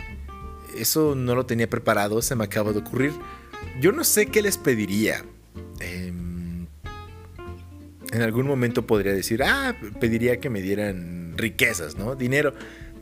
Eso 0.76 1.14
no 1.14 1.34
lo 1.34 1.44
tenía 1.44 1.68
preparado, 1.68 2.22
se 2.22 2.34
me 2.34 2.44
acaba 2.44 2.72
de 2.72 2.78
ocurrir. 2.78 3.12
Yo 3.80 3.92
no 3.92 4.04
sé 4.04 4.26
qué 4.26 4.40
les 4.40 4.56
pediría. 4.56 5.22
En 8.12 8.20
algún 8.20 8.46
momento 8.46 8.86
podría 8.86 9.14
decir, 9.14 9.42
ah, 9.42 9.74
pediría 9.98 10.38
que 10.38 10.50
me 10.50 10.60
dieran 10.60 11.32
riquezas, 11.36 11.96
¿no? 11.96 12.14
Dinero. 12.14 12.52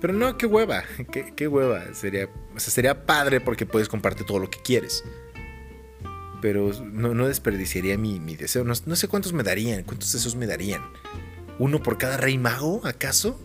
Pero 0.00 0.12
no, 0.12 0.38
qué 0.38 0.46
hueva, 0.46 0.84
qué, 1.36 1.48
hueva. 1.48 1.92
Sería, 1.94 2.28
o 2.54 2.60
sea, 2.60 2.72
sería 2.72 3.06
padre 3.06 3.40
porque 3.40 3.66
puedes 3.66 3.88
compartir 3.88 4.24
todo 4.24 4.38
lo 4.38 4.48
que 4.48 4.60
quieres. 4.60 5.04
Pero 6.40 6.72
no, 6.84 7.26
desperdiciaría 7.26 7.98
mi, 7.98 8.18
deseo. 8.36 8.64
No, 8.64 8.74
sé 8.74 9.08
cuántos 9.08 9.32
me 9.32 9.42
darían, 9.42 9.82
cuántos 9.82 10.12
deseos 10.12 10.36
me 10.36 10.46
darían. 10.46 10.80
¿Uno 11.58 11.82
por 11.82 11.98
cada 11.98 12.16
rey 12.16 12.38
mago, 12.38 12.80
acaso? 12.84 13.38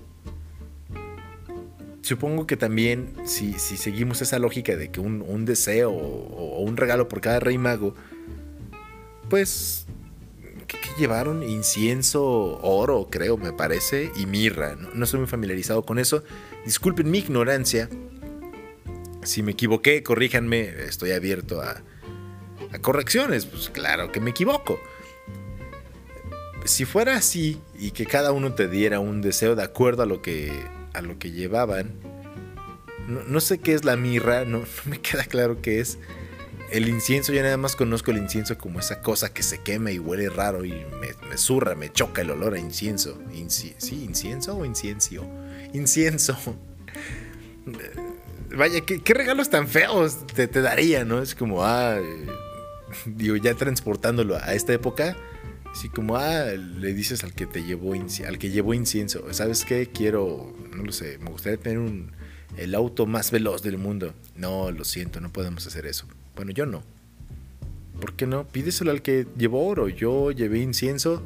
Supongo 2.01 2.45
que 2.45 2.55
también, 2.55 3.15
si, 3.25 3.53
si 3.53 3.75
seguimos 3.75 4.21
esa 4.21 4.37
lógica 4.37 4.77
de 4.77 4.91
que 4.91 5.01
un, 5.01 5.45
deseo 5.45 5.91
o 5.91 6.61
un 6.61 6.77
regalo 6.77 7.09
por 7.09 7.19
cada 7.19 7.39
rey 7.39 7.57
mago, 7.57 7.95
pues 9.29 9.87
¿qué, 10.67 10.77
llevaron? 10.97 11.43
Incienso, 11.43 12.59
oro, 12.61 13.07
creo, 13.09 13.37
me 13.37 13.53
parece, 13.53 14.11
y 14.15 14.25
mirra. 14.25 14.75
No, 14.75 15.03
estoy 15.03 15.19
muy 15.19 15.27
familiarizado 15.27 15.83
con 15.83 15.99
eso. 15.99 16.23
Disculpen 16.65 17.09
mi 17.09 17.19
ignorancia. 17.19 17.89
Si 19.23 19.43
me 19.43 19.53
equivoqué, 19.53 20.03
corríjanme. 20.03 20.61
Estoy 20.87 21.11
abierto 21.11 21.61
a, 21.61 21.81
a 22.71 22.79
correcciones. 22.79 23.45
Pues 23.45 23.69
claro 23.69 24.11
que 24.11 24.19
me 24.19 24.31
equivoco. 24.31 24.79
Si 26.65 26.85
fuera 26.85 27.15
así 27.15 27.61
y 27.77 27.91
que 27.91 28.05
cada 28.05 28.31
uno 28.31 28.53
te 28.53 28.67
diera 28.67 28.99
un 28.99 29.21
deseo 29.21 29.55
de 29.55 29.63
acuerdo 29.63 30.03
a 30.03 30.05
lo 30.05 30.21
que, 30.21 30.51
a 30.93 31.01
lo 31.01 31.19
que 31.19 31.31
llevaban, 31.31 31.93
no, 33.07 33.39
sé 33.39 33.59
qué 33.59 33.73
es 33.73 33.85
la 33.85 33.95
mirra, 33.95 34.45
no, 34.45 34.59
no 34.59 34.65
me 34.85 34.99
queda 34.99 35.25
claro 35.25 35.61
qué 35.61 35.79
es. 35.79 35.99
El 36.75 36.89
incienso, 36.89 37.31
yo 37.31 37.41
nada 37.41 37.55
más 37.55 37.77
conozco 37.77 38.11
el 38.11 38.17
incienso 38.17 38.57
como 38.57 38.81
esa 38.81 38.99
cosa 38.99 39.33
que 39.33 39.43
se 39.43 39.61
quema 39.61 39.93
y 39.93 39.97
huele 39.97 40.27
raro 40.27 40.65
y 40.65 40.71
me, 40.71 41.29
me 41.29 41.37
zurra, 41.37 41.73
me 41.73 41.89
choca 41.89 42.21
el 42.21 42.31
olor 42.31 42.53
a 42.53 42.59
incienso. 42.59 43.17
¿Sí? 43.47 44.03
¿Incienso 44.03 44.57
o 44.57 44.65
incienso? 44.65 45.25
Incienso. 45.71 46.37
Vaya, 48.57 48.81
¿qué, 48.81 49.13
regalos 49.13 49.49
tan 49.49 49.69
feos 49.69 50.27
te, 50.27 50.49
te, 50.49 50.59
daría, 50.59 51.05
¿no? 51.05 51.21
Es 51.21 51.33
como, 51.33 51.63
ah, 51.63 51.97
digo, 53.05 53.37
ya 53.37 53.53
transportándolo 53.53 54.35
a 54.35 54.53
esta 54.53 54.73
época, 54.73 55.15
así 55.71 55.87
como, 55.87 56.17
ah, 56.17 56.43
le 56.43 56.93
dices 56.93 57.23
al 57.23 57.33
que 57.33 57.45
te 57.45 57.63
llevó, 57.63 57.93
al 57.93 58.37
que 58.37 58.49
llevó 58.49 58.73
incienso, 58.73 59.25
¿sabes 59.31 59.63
qué? 59.63 59.87
Quiero, 59.87 60.53
no 60.75 60.83
lo 60.83 60.91
sé, 60.91 61.19
me 61.19 61.29
gustaría 61.29 61.57
tener 61.57 61.79
un, 61.79 62.11
el 62.57 62.75
auto 62.75 63.05
más 63.05 63.31
veloz 63.31 63.63
del 63.63 63.77
mundo. 63.77 64.13
No, 64.35 64.71
lo 64.71 64.83
siento, 64.83 65.21
no 65.21 65.31
podemos 65.31 65.65
hacer 65.65 65.85
eso. 65.85 66.05
Bueno, 66.35 66.51
yo 66.51 66.65
no. 66.65 66.83
¿Por 67.99 68.13
qué 68.13 68.27
no? 68.27 68.47
Pídeselo 68.47 68.91
al 68.91 69.01
que 69.01 69.25
llevó 69.37 69.65
oro. 69.65 69.87
Yo 69.87 70.31
llevé 70.31 70.59
incienso 70.59 71.23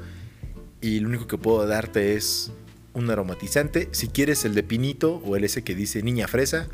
y 0.81 0.99
lo 0.99 1.09
único 1.09 1.27
que 1.27 1.37
puedo 1.37 1.65
darte 1.65 2.15
es 2.15 2.51
un 2.93 3.09
aromatizante. 3.09 3.89
Si 3.91 4.07
quieres 4.07 4.45
el 4.45 4.53
de 4.53 4.63
pinito 4.63 5.15
o 5.25 5.35
el 5.35 5.43
ese 5.43 5.63
que 5.63 5.75
dice 5.75 6.03
niña 6.03 6.27
fresa, 6.27 6.67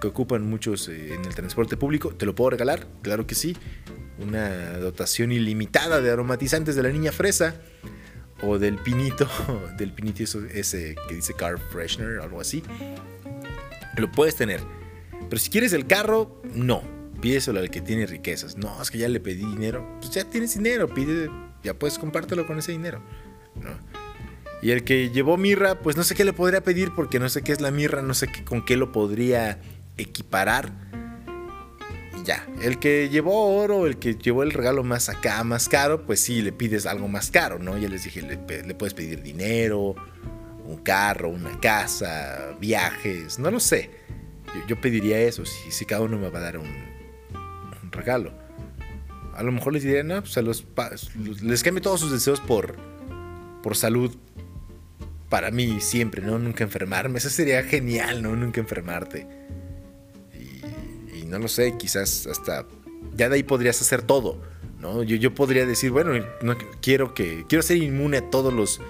que, 0.00 0.06
ocupan 0.06 0.48
muchos 0.48 0.88
eh, 0.88 1.14
en 1.14 1.24
el 1.24 1.34
transporte 1.34 1.76
público, 1.76 2.10
¿te 2.14 2.26
lo 2.26 2.34
puedo 2.34 2.50
regalar? 2.50 2.86
Claro 3.02 3.26
que 3.26 3.34
sí. 3.34 3.56
Una 4.18 4.78
dotación 4.78 5.32
ilimitada 5.32 6.00
de 6.00 6.10
aromatizantes 6.10 6.74
de 6.74 6.82
la 6.82 6.90
niña 6.90 7.12
fresa 7.12 7.56
o 8.42 8.58
del 8.58 8.76
pinito, 8.76 9.28
del 9.78 9.92
pinito 9.92 10.22
ese 10.22 10.96
que 11.08 11.14
dice 11.14 11.34
car 11.34 11.58
freshener 11.58 12.20
algo 12.20 12.40
así. 12.40 12.62
Lo 13.96 14.10
puedes 14.10 14.34
tener. 14.34 14.60
Pero 15.30 15.40
si 15.40 15.48
quieres 15.48 15.72
el 15.72 15.86
carro, 15.86 16.42
no 16.54 17.01
pídeselo 17.22 17.60
al 17.60 17.70
que 17.70 17.80
tiene 17.80 18.04
riquezas. 18.04 18.58
No, 18.58 18.82
es 18.82 18.90
que 18.90 18.98
ya 18.98 19.08
le 19.08 19.20
pedí 19.20 19.46
dinero. 19.46 19.88
Pues 20.00 20.10
ya 20.10 20.24
tienes 20.24 20.54
dinero, 20.54 20.92
pide, 20.92 21.30
ya 21.62 21.72
puedes 21.72 21.98
compártelo 21.98 22.46
con 22.46 22.58
ese 22.58 22.72
dinero. 22.72 23.00
Y 24.60 24.72
el 24.72 24.84
que 24.84 25.08
llevó 25.08 25.38
mirra, 25.38 25.78
pues 25.78 25.96
no 25.96 26.04
sé 26.04 26.14
qué 26.14 26.24
le 26.24 26.34
podría 26.34 26.62
pedir 26.62 26.94
porque 26.94 27.18
no 27.18 27.28
sé 27.30 27.42
qué 27.42 27.52
es 27.52 27.60
la 27.62 27.70
mirra, 27.70 28.02
no 28.02 28.12
sé 28.12 28.26
qué, 28.26 28.44
con 28.44 28.64
qué 28.64 28.76
lo 28.76 28.92
podría 28.92 29.60
equiparar. 29.96 30.72
Y 32.20 32.24
ya, 32.24 32.46
el 32.60 32.78
que 32.78 33.08
llevó 33.08 33.56
oro, 33.56 33.86
el 33.86 33.98
que 33.98 34.16
llevó 34.16 34.42
el 34.42 34.50
regalo 34.50 34.82
más 34.82 35.08
acá, 35.08 35.42
más 35.44 35.68
caro, 35.68 36.04
pues 36.04 36.20
sí, 36.20 36.42
le 36.42 36.52
pides 36.52 36.86
algo 36.86 37.08
más 37.08 37.30
caro, 37.30 37.58
¿no? 37.58 37.78
Ya 37.78 37.88
les 37.88 38.04
dije, 38.04 38.20
le, 38.22 38.36
puedes 38.74 38.94
pedir 38.94 39.22
dinero, 39.22 39.94
un 40.66 40.78
carro, 40.78 41.28
una 41.28 41.58
casa, 41.60 42.56
viajes, 42.60 43.38
no 43.38 43.50
lo 43.50 43.60
sé. 43.60 43.90
Yo, 44.68 44.80
pediría 44.80 45.18
eso, 45.20 45.46
si, 45.46 45.70
si 45.70 45.86
cada 45.86 46.02
uno 46.02 46.18
me 46.18 46.28
va 46.28 46.38
a 46.38 46.42
dar 46.42 46.58
un, 46.58 46.91
regalo. 47.92 48.32
A 49.34 49.42
lo 49.42 49.52
mejor 49.52 49.72
les 49.72 49.82
diría, 49.82 50.02
no, 50.02 50.20
pues 50.20 50.36
a 50.36 50.42
los, 50.42 50.66
les 51.42 51.62
cambio 51.62 51.82
todos 51.82 52.00
sus 52.00 52.12
deseos 52.12 52.40
por, 52.40 52.76
por 53.62 53.76
salud 53.76 54.14
para 55.28 55.50
mí 55.50 55.80
siempre, 55.80 56.20
¿no? 56.20 56.38
Nunca 56.38 56.64
enfermarme. 56.64 57.18
Eso 57.18 57.30
sería 57.30 57.62
genial, 57.62 58.22
¿no? 58.22 58.36
Nunca 58.36 58.60
enfermarte. 58.60 59.26
Y, 61.14 61.24
no 61.24 61.38
lo 61.38 61.48
sé, 61.48 61.76
quizás 61.78 62.26
hasta 62.26 62.66
ya 63.14 63.30
de 63.30 63.36
ahí 63.36 63.42
podrías 63.42 63.80
hacer 63.80 64.02
todo, 64.02 64.42
¿no? 64.78 65.02
Yo, 65.02 65.16
yo 65.16 65.34
podría 65.34 65.64
decir, 65.64 65.90
bueno, 65.90 66.12
no, 66.42 66.56
quiero 66.82 67.14
que 67.14 67.46
quiero 67.48 67.62
ser 67.62 67.78
inmune 67.78 68.18
a 68.18 68.30
todos 68.30 68.52
los 68.52 68.80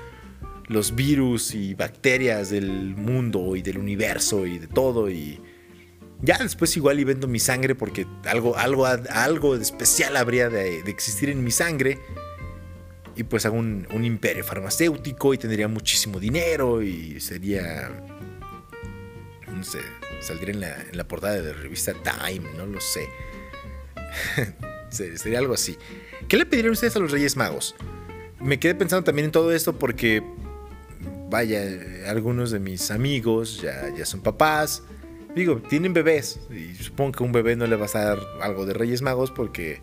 los 0.69 0.95
virus 0.95 1.55
y 1.55 1.75
bacterias 1.75 2.51
del 2.51 2.97
mundo 2.97 3.57
y 3.57 3.63
del 3.63 3.79
universo 3.79 4.47
y 4.47 4.59
de 4.59 4.67
todo 4.67 5.11
y 5.11 5.39
ya 6.23 6.39
después 6.39 6.77
igual 6.77 7.01
y 7.01 7.05
vendo 7.05 7.27
mi 7.27 7.41
sangre 7.41 7.75
porque 7.75 8.07
algo, 8.25 8.57
algo, 8.57 8.87
algo 8.87 9.57
especial 9.57 10.17
habría 10.17 10.49
de, 10.49 10.79
existir 10.87 11.29
en 11.29 11.43
mi 11.43 11.51
sangre. 11.51 11.99
Y 13.17 13.25
pues 13.25 13.45
hago 13.45 13.57
un, 13.57 13.87
imperio 14.05 14.43
farmacéutico 14.43 15.35
y 15.35 15.39
tendría 15.39 15.69
muchísimo 15.69 16.19
dinero 16.19 16.81
y 16.81 17.21
sería... 17.21 17.91
No 19.49 19.65
sé, 19.65 19.81
saldría 20.21 20.55
en 20.55 20.61
la, 20.61 20.81
en 20.81 20.97
la 20.97 21.07
portada 21.07 21.35
de 21.35 21.43
la 21.43 21.53
revista 21.53 21.93
Time, 21.93 22.49
no 22.57 22.67
lo 22.67 22.81
sé. 22.81 23.07
sería 25.17 25.41
algo 25.41 25.55
así. 25.55 25.77
¿Qué 26.29 26.37
le 26.37 26.47
pedirían 26.47 26.73
ustedes 26.73 26.97
a 26.97 27.01
los 27.01 27.11
Reyes 27.11 27.37
Magos? 27.37 27.75
Me 28.41 28.59
quedé 28.59 28.75
pensando 28.75 29.05
también 29.05 29.27
en 29.27 29.33
todo 29.33 29.53
esto 29.53 29.79
porque, 29.79 30.23
vaya, 31.29 31.63
algunos 32.09 32.51
de 32.51 32.61
mis 32.61 32.91
amigos 32.91 33.61
ya, 33.61 33.93
ya 33.95 34.07
son 34.07 34.21
papás 34.21 34.83
Digo, 35.35 35.57
tienen 35.63 35.93
bebés. 35.93 36.41
Y 36.51 36.75
supongo 36.75 37.13
que 37.13 37.25
a 37.25 37.27
un 37.27 37.33
bebé 37.33 37.57
no 37.57 37.67
le 37.67 37.77
vas 37.77 37.95
a 37.97 38.05
dar 38.05 38.19
algo 38.41 38.67
de 38.67 38.75
Reyes 38.75 39.03
Magos 39.03 39.31
porque. 39.31 39.81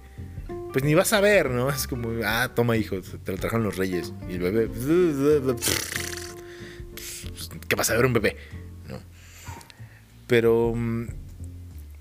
Pues 0.72 0.86
ni 0.86 0.94
vas 0.94 1.14
a 1.14 1.22
ver, 1.22 1.50
¿no? 1.50 1.70
Es 1.74 1.88
como, 1.88 2.10
ah, 2.24 2.52
toma 2.56 2.78
hijo, 2.78 2.98
te 3.02 3.32
lo 3.32 3.38
trajeron 3.38 3.64
los 3.64 3.78
reyes. 3.78 4.14
Y 4.30 4.34
el 4.34 4.40
bebé. 4.40 4.70
¿qué 7.68 7.76
vas 7.76 7.90
a 7.90 7.96
ver 7.96 8.06
un 8.06 8.14
bebé? 8.14 8.36
¿No? 8.88 9.00
Pero, 10.28 10.74
mm, 10.76 11.08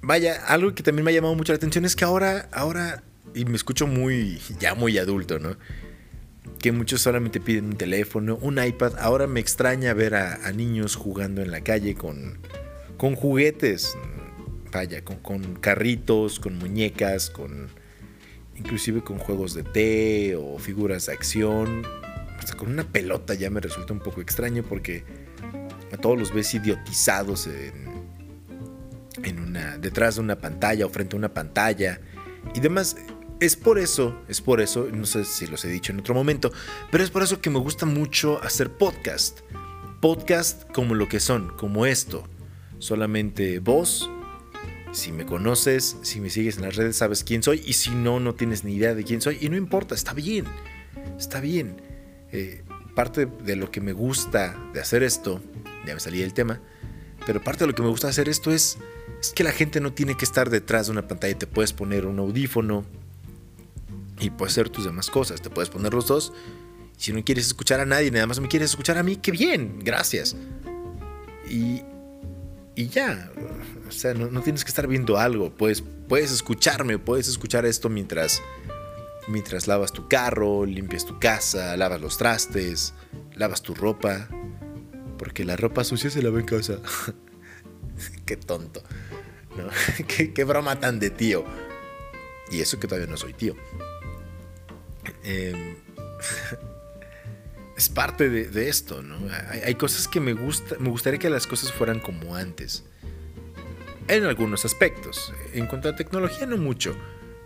vaya, 0.00 0.44
algo 0.46 0.74
que 0.74 0.82
también 0.82 1.04
me 1.04 1.12
ha 1.12 1.14
llamado 1.14 1.34
mucho 1.34 1.52
la 1.52 1.56
atención 1.56 1.84
es 1.84 1.94
que 1.94 2.04
ahora, 2.04 2.48
ahora, 2.52 3.02
y 3.34 3.44
me 3.44 3.56
escucho 3.56 3.86
muy, 3.86 4.40
ya 4.58 4.74
muy 4.74 4.98
adulto, 4.98 5.38
¿no? 5.38 5.56
Que 6.58 6.72
muchos 6.72 7.02
solamente 7.02 7.40
piden 7.40 7.66
un 7.66 7.76
teléfono, 7.76 8.36
un 8.40 8.62
iPad. 8.62 8.94
Ahora 8.98 9.26
me 9.26 9.38
extraña 9.38 9.94
ver 9.94 10.14
a, 10.14 10.50
niños 10.52 10.96
jugando 10.96 11.42
en 11.42 11.52
la 11.52 11.60
calle 11.60 11.94
con, 11.94 12.38
con 12.98 13.14
juguetes. 13.14 13.96
Vaya, 14.70 15.02
con, 15.02 15.16
con 15.20 15.54
carritos, 15.54 16.38
con 16.38 16.58
muñecas, 16.58 17.30
con 17.30 17.68
inclusive 18.58 19.02
con 19.02 19.18
juegos 19.18 19.54
de 19.54 19.62
té 19.62 20.36
o 20.36 20.58
figuras 20.58 21.06
de 21.06 21.12
acción. 21.12 21.86
Hasta 22.38 22.54
con 22.54 22.68
una 22.68 22.84
pelota 22.84 23.32
ya 23.34 23.48
me 23.48 23.60
resulta 23.60 23.94
un 23.94 24.00
poco 24.00 24.20
extraño 24.20 24.62
porque 24.62 25.04
a 25.92 25.96
todos 25.96 26.18
los 26.18 26.34
ves 26.34 26.52
idiotizados 26.54 27.46
en, 27.46 27.88
en 29.24 29.38
una, 29.40 29.78
detrás 29.78 30.16
de 30.16 30.20
una 30.20 30.38
pantalla 30.38 30.84
o 30.86 30.90
frente 30.90 31.16
a 31.16 31.18
una 31.18 31.32
pantalla 31.32 32.00
y 32.54 32.60
demás. 32.60 32.96
Es 33.40 33.54
por 33.54 33.78
eso, 33.78 34.20
es 34.26 34.40
por 34.40 34.60
eso, 34.60 34.88
no 34.92 35.06
sé 35.06 35.24
si 35.24 35.46
los 35.46 35.64
he 35.64 35.68
dicho 35.68 35.92
en 35.92 36.00
otro 36.00 36.12
momento, 36.12 36.50
pero 36.90 37.04
es 37.04 37.10
por 37.10 37.22
eso 37.22 37.40
que 37.40 37.50
me 37.50 37.60
gusta 37.60 37.86
mucho 37.86 38.42
hacer 38.42 38.68
podcast. 38.68 39.40
Podcast 40.00 40.68
como 40.72 40.96
lo 40.96 41.08
que 41.08 41.20
son, 41.20 41.56
como 41.56 41.86
esto. 41.86 42.24
Solamente 42.78 43.58
voz. 43.58 44.10
Si 44.92 45.12
me 45.12 45.26
conoces, 45.26 45.96
si 46.02 46.20
me 46.20 46.30
sigues 46.30 46.56
en 46.56 46.62
las 46.62 46.76
redes, 46.76 46.96
sabes 46.96 47.24
quién 47.24 47.42
soy. 47.42 47.62
Y 47.66 47.74
si 47.74 47.90
no, 47.90 48.20
no 48.20 48.34
tienes 48.34 48.64
ni 48.64 48.74
idea 48.74 48.94
de 48.94 49.04
quién 49.04 49.20
soy. 49.20 49.38
Y 49.40 49.48
no 49.48 49.56
importa, 49.56 49.94
está 49.94 50.14
bien. 50.14 50.46
Está 51.18 51.40
bien. 51.40 51.80
Eh, 52.32 52.62
parte 52.94 53.26
de 53.26 53.56
lo 53.56 53.70
que 53.70 53.80
me 53.80 53.92
gusta 53.92 54.56
de 54.72 54.80
hacer 54.80 55.02
esto, 55.02 55.40
ya 55.86 55.94
me 55.94 56.00
salí 56.00 56.18
del 56.18 56.34
tema, 56.34 56.60
pero 57.26 57.42
parte 57.42 57.60
de 57.64 57.68
lo 57.68 57.74
que 57.74 57.82
me 57.82 57.88
gusta 57.88 58.08
hacer 58.08 58.28
esto 58.28 58.50
es 58.50 58.78
es 59.20 59.32
que 59.32 59.44
la 59.44 59.52
gente 59.52 59.80
no 59.80 59.92
tiene 59.92 60.16
que 60.16 60.24
estar 60.24 60.50
detrás 60.50 60.86
de 60.86 60.92
una 60.92 61.08
pantalla. 61.08 61.36
Te 61.36 61.46
puedes 61.46 61.72
poner 61.72 62.06
un 62.06 62.18
audífono 62.18 62.84
y 64.20 64.30
puedes 64.30 64.54
hacer 64.54 64.68
tus 64.68 64.84
demás 64.84 65.10
cosas. 65.10 65.42
Te 65.42 65.50
puedes 65.50 65.70
poner 65.70 65.92
los 65.92 66.06
dos. 66.06 66.32
Si 66.96 67.12
no 67.12 67.24
quieres 67.24 67.46
escuchar 67.46 67.80
a 67.80 67.86
nadie, 67.86 68.10
nada 68.10 68.26
más 68.26 68.40
me 68.40 68.48
quieres 68.48 68.70
escuchar 68.70 68.98
a 68.98 69.02
mí, 69.02 69.16
qué 69.16 69.30
bien, 69.30 69.78
gracias. 69.80 70.36
Y, 71.48 71.82
y 72.78 72.88
ya, 72.90 73.28
o 73.88 73.90
sea, 73.90 74.14
no, 74.14 74.40
tienes 74.40 74.62
que 74.62 74.68
estar 74.68 74.86
viendo 74.86 75.18
algo. 75.18 75.52
Puedes, 75.52 75.82
puedes 76.08 76.30
escucharme, 76.30 76.96
puedes 77.00 77.26
escuchar 77.26 77.66
esto 77.66 77.88
mientras, 77.88 78.40
mientras 79.26 79.66
lavas 79.66 79.92
tu 79.92 80.06
carro, 80.06 80.64
limpias 80.64 81.04
tu 81.04 81.18
casa, 81.18 81.76
lavas 81.76 82.00
los 82.00 82.18
trastes, 82.18 82.94
lavas 83.34 83.62
tu 83.62 83.74
ropa. 83.74 84.28
Porque 85.18 85.44
la 85.44 85.56
ropa 85.56 85.82
sucia 85.82 86.08
se 86.08 86.22
lava 86.22 86.38
en 86.38 86.46
casa. 86.46 86.78
qué 88.24 88.36
tonto. 88.36 88.84
¿Qué, 90.06 90.44
broma 90.44 90.78
tan 90.78 91.00
de 91.00 91.10
tío. 91.10 91.44
Y 92.52 92.60
eso 92.60 92.78
que 92.78 92.86
todavía 92.86 93.10
no 93.10 93.16
soy 93.16 93.32
tío. 93.32 93.56
Em, 95.24 95.74
es 97.78 97.88
parte 97.88 98.28
de, 98.28 98.68
esto, 98.68 99.02
¿no? 99.02 99.16
Hay, 99.64 99.76
cosas 99.76 100.06
que 100.06 100.20
me 100.20 100.34
gusta, 100.34 100.76
me 100.78 100.90
gustaría 100.90 101.18
que 101.18 101.30
las 101.30 101.46
cosas 101.46 101.72
fueran 101.72 102.00
como 102.00 102.36
antes. 102.36 102.84
En 104.06 104.24
algunos 104.24 104.66
aspectos. 104.66 105.32
En 105.54 105.66
cuanto 105.66 105.88
a 105.88 105.96
tecnología, 105.96 106.46
no 106.46 106.58
mucho. 106.58 106.94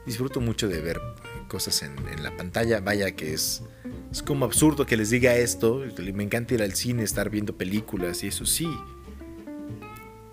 Disfruto 0.04 0.40
mucho 0.40 0.66
de 0.66 0.80
ver 0.80 1.00
cosas 1.46 1.82
en, 1.82 1.94
en 2.08 2.24
la 2.24 2.36
pantalla. 2.36 2.80
Vaya 2.80 3.12
que 3.12 3.32
es, 3.34 3.62
es 4.10 4.22
como 4.24 4.44
absurdo 4.44 4.86
que 4.86 4.96
les 4.96 5.10
diga 5.10 5.36
esto. 5.36 5.84
Me 6.14 6.24
encanta 6.24 6.54
ir 6.54 6.62
al 6.62 6.74
cine, 6.74 7.04
estar 7.04 7.30
viendo 7.30 7.56
películas 7.56 8.24
y 8.24 8.28
eso 8.28 8.44
sí 8.44 8.68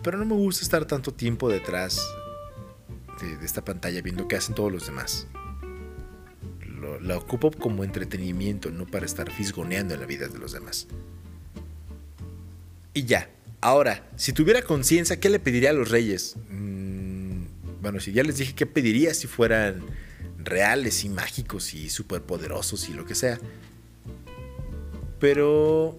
pero 0.03 0.17
no 0.17 0.25
me 0.25 0.35
gusta 0.35 0.63
estar 0.63 0.85
tanto 0.85 1.13
tiempo 1.13 1.49
detrás 1.49 2.01
de, 3.21 3.45
esta 3.45 3.63
pantalla 3.63 4.01
viendo 4.01 4.27
qué 4.27 4.37
hacen 4.37 4.55
todos 4.55 4.71
los 4.71 4.85
demás. 4.85 5.27
La 6.99 7.17
ocupo 7.17 7.51
como 7.51 7.83
entretenimiento, 7.83 8.71
no 8.71 8.85
para 8.85 9.05
estar 9.05 9.31
fisgoneando 9.31 9.93
en 9.93 9.99
la 9.99 10.05
vida 10.05 10.27
de 10.27 10.39
los 10.39 10.51
demás. 10.51 10.87
Y 12.93 13.03
ya. 13.03 13.29
Ahora, 13.61 14.07
si 14.15 14.31
tuviera 14.31 14.61
conciencia, 14.61 15.19
¿qué 15.19 15.29
le 15.29 15.39
pediría 15.39 15.71
a 15.71 15.73
los 15.73 15.89
reyes? 15.89 16.37
Mm, 16.49 17.43
bueno, 17.81 17.99
si 17.99 18.13
ya 18.13 18.23
les 18.23 18.37
dije 18.37 18.55
qué 18.55 18.65
pediría 18.65 19.13
si 19.13 19.27
fueran 19.27 19.81
reales 20.37 21.03
y 21.03 21.09
mágicos 21.09 21.73
y 21.73 21.89
superpoderosos 21.89 22.89
y 22.89 22.93
lo 22.93 23.05
que 23.05 23.15
sea. 23.15 23.39
Pero, 25.19 25.97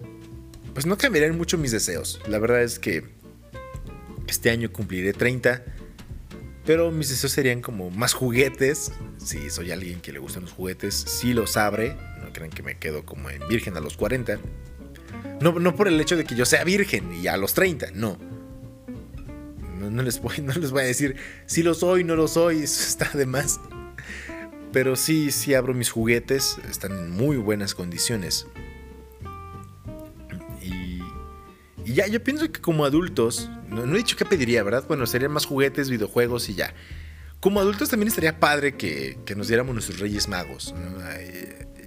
pues 0.73 0.85
no 0.85 0.97
cambiarían 0.97 1.37
mucho 1.37 1.57
mis 1.57 1.71
deseos. 1.71 2.19
La 2.27 2.39
verdad 2.39 2.63
es 2.63 2.79
que 2.79 3.03
este 4.27 4.49
año 4.49 4.71
cumpliré 4.71 5.13
30. 5.13 5.63
Pero 6.65 6.91
mis 6.91 7.09
deseos 7.09 7.31
serían 7.31 7.61
como 7.61 7.89
más 7.89 8.13
juguetes. 8.13 8.91
Si 9.17 9.49
soy 9.49 9.71
alguien 9.71 9.99
que 9.99 10.11
le 10.11 10.19
gustan 10.19 10.43
los 10.43 10.51
juguetes, 10.51 10.93
sí 10.93 11.33
los 11.33 11.57
abre. 11.57 11.95
No 12.21 12.31
crean 12.31 12.51
que 12.51 12.61
me 12.61 12.77
quedo 12.77 13.03
como 13.03 13.29
en 13.29 13.47
virgen 13.47 13.75
a 13.77 13.79
los 13.79 13.97
40. 13.97 14.39
No, 15.41 15.53
no 15.53 15.75
por 15.75 15.87
el 15.87 15.99
hecho 15.99 16.15
de 16.15 16.23
que 16.23 16.35
yo 16.35 16.45
sea 16.45 16.63
virgen 16.63 17.13
y 17.15 17.27
a 17.27 17.37
los 17.37 17.53
30, 17.53 17.91
no. 17.93 18.17
No, 19.79 20.03
les, 20.03 20.21
voy, 20.21 20.37
no 20.43 20.53
les 20.53 20.71
voy 20.71 20.83
a 20.83 20.85
decir 20.85 21.15
si 21.47 21.63
lo 21.63 21.73
soy, 21.73 22.03
no 22.03 22.15
lo 22.15 22.27
soy, 22.27 22.59
eso 22.63 22.83
está 22.87 23.09
de 23.17 23.25
más. 23.25 23.59
Pero 24.71 24.95
sí, 24.95 25.31
sí 25.31 25.53
abro 25.53 25.73
mis 25.73 25.89
juguetes, 25.89 26.57
están 26.69 26.91
en 26.91 27.11
muy 27.11 27.37
buenas 27.37 27.75
condiciones. 27.75 28.47
Y 31.91 31.93
ya, 31.93 32.07
yo 32.07 32.23
pienso 32.23 32.49
que 32.49 32.61
como 32.61 32.85
adultos, 32.85 33.49
no, 33.67 33.83
he 33.83 33.97
dicho 33.97 34.15
qué 34.15 34.23
pediría, 34.23 34.63
¿verdad? 34.63 34.85
Bueno, 34.87 35.05
serían 35.05 35.33
más 35.33 35.45
juguetes, 35.45 35.89
videojuegos 35.89 36.47
y 36.47 36.53
ya. 36.53 36.73
Como 37.41 37.59
adultos 37.59 37.89
también 37.89 38.07
estaría 38.07 38.39
padre 38.39 38.77
que, 38.77 39.17
nos 39.35 39.49
diéramos 39.49 39.73
nuestros 39.73 39.99
Reyes 39.99 40.29
Magos. 40.29 40.73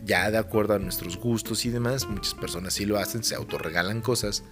Ya 0.05 0.31
de 0.31 0.37
acuerdo 0.37 0.75
a 0.75 0.79
nuestros 0.79 1.17
gustos 1.17 1.65
y 1.65 1.71
demás, 1.71 2.07
muchas 2.07 2.35
personas 2.35 2.75
sí 2.75 2.85
lo 2.85 2.99
hacen, 2.99 3.25
se 3.25 3.35
autorregalan 3.35 4.03
cosas. 4.03 4.45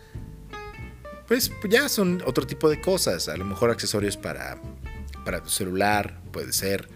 Pues 1.28 1.52
ya 1.68 1.90
son 1.90 2.22
otro 2.24 2.46
tipo 2.46 2.70
de 2.70 2.80
cosas. 2.80 3.28
A 3.28 3.36
lo 3.36 3.44
mejor 3.44 3.68
accesorios 3.68 4.16
para, 4.16 4.58
para 5.22 5.42
tu 5.42 5.50
celular, 5.50 6.22
puede 6.32 6.54
ser 6.54 6.88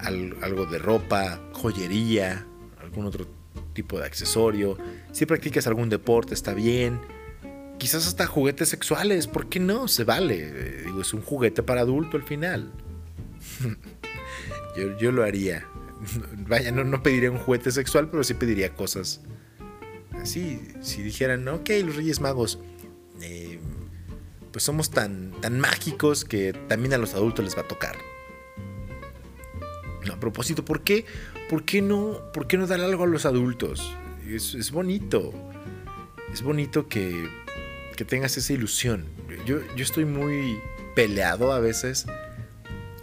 algo 0.00 0.66
de 0.66 0.78
ropa, 0.78 1.40
joyería, 1.52 2.44
algún 2.80 3.06
otro 3.06 3.28
tipo 3.74 4.00
de 4.00 4.06
accesorio. 4.06 4.76
Si 5.12 5.24
practicas 5.24 5.68
algún 5.68 5.88
deporte, 5.88 6.34
está 6.34 6.52
bien 6.52 7.11
quizás 7.78 8.06
hasta 8.06 8.26
juguetes 8.26 8.68
sexuales, 8.68 9.26
¿por 9.26 9.48
qué 9.48 9.60
no? 9.60 9.88
Se 9.88 10.04
vale. 10.04 10.82
Digo, 10.84 11.00
es 11.00 11.12
un 11.14 11.22
juguete 11.22 11.62
para 11.62 11.82
adulto 11.82 12.16
al 12.16 12.22
final. 12.22 12.72
yo, 15.00 15.12
lo 15.12 15.24
haría. 15.24 15.66
Vaya, 16.48 16.72
no, 16.72 16.84
no 16.84 17.02
pediría 17.02 17.30
un 17.30 17.38
juguete 17.38 17.70
sexual, 17.70 18.08
pero 18.10 18.24
sí 18.24 18.34
pediría 18.34 18.74
cosas 18.74 19.20
así. 20.22 20.60
Si 20.80 21.02
dijeran, 21.02 21.46
ok, 21.48 21.70
los 21.84 21.96
Reyes 21.96 22.20
Magos, 22.20 22.58
eh, 23.20 23.58
pues 24.50 24.64
somos 24.64 24.90
tan, 24.90 25.32
tan 25.40 25.60
mágicos 25.60 26.24
que 26.24 26.52
también 26.68 26.94
a 26.94 26.98
los 26.98 27.14
adultos 27.14 27.44
les 27.44 27.56
va 27.56 27.62
a 27.62 27.68
tocar. 27.68 27.96
A 30.10 30.18
propósito, 30.18 30.64
¿por 30.64 30.82
qué, 30.82 31.04
por 31.48 31.64
qué, 31.64 31.80
no, 31.80 32.18
por 32.32 32.46
qué 32.46 32.58
no 32.58 32.66
dar 32.66 32.80
algo 32.80 33.04
a 33.04 33.06
los 33.06 33.24
adultos? 33.24 33.94
Es, 34.26 34.54
es 34.54 34.70
bonito. 34.72 35.32
Es 36.32 36.42
bonito 36.42 36.88
que 36.88 37.28
que 38.02 38.08
tengas 38.08 38.36
esa 38.36 38.52
ilusión. 38.52 39.06
Yo, 39.46 39.60
yo 39.76 39.84
estoy 39.84 40.04
muy 40.04 40.60
peleado 40.96 41.52
a 41.52 41.60
veces 41.60 42.04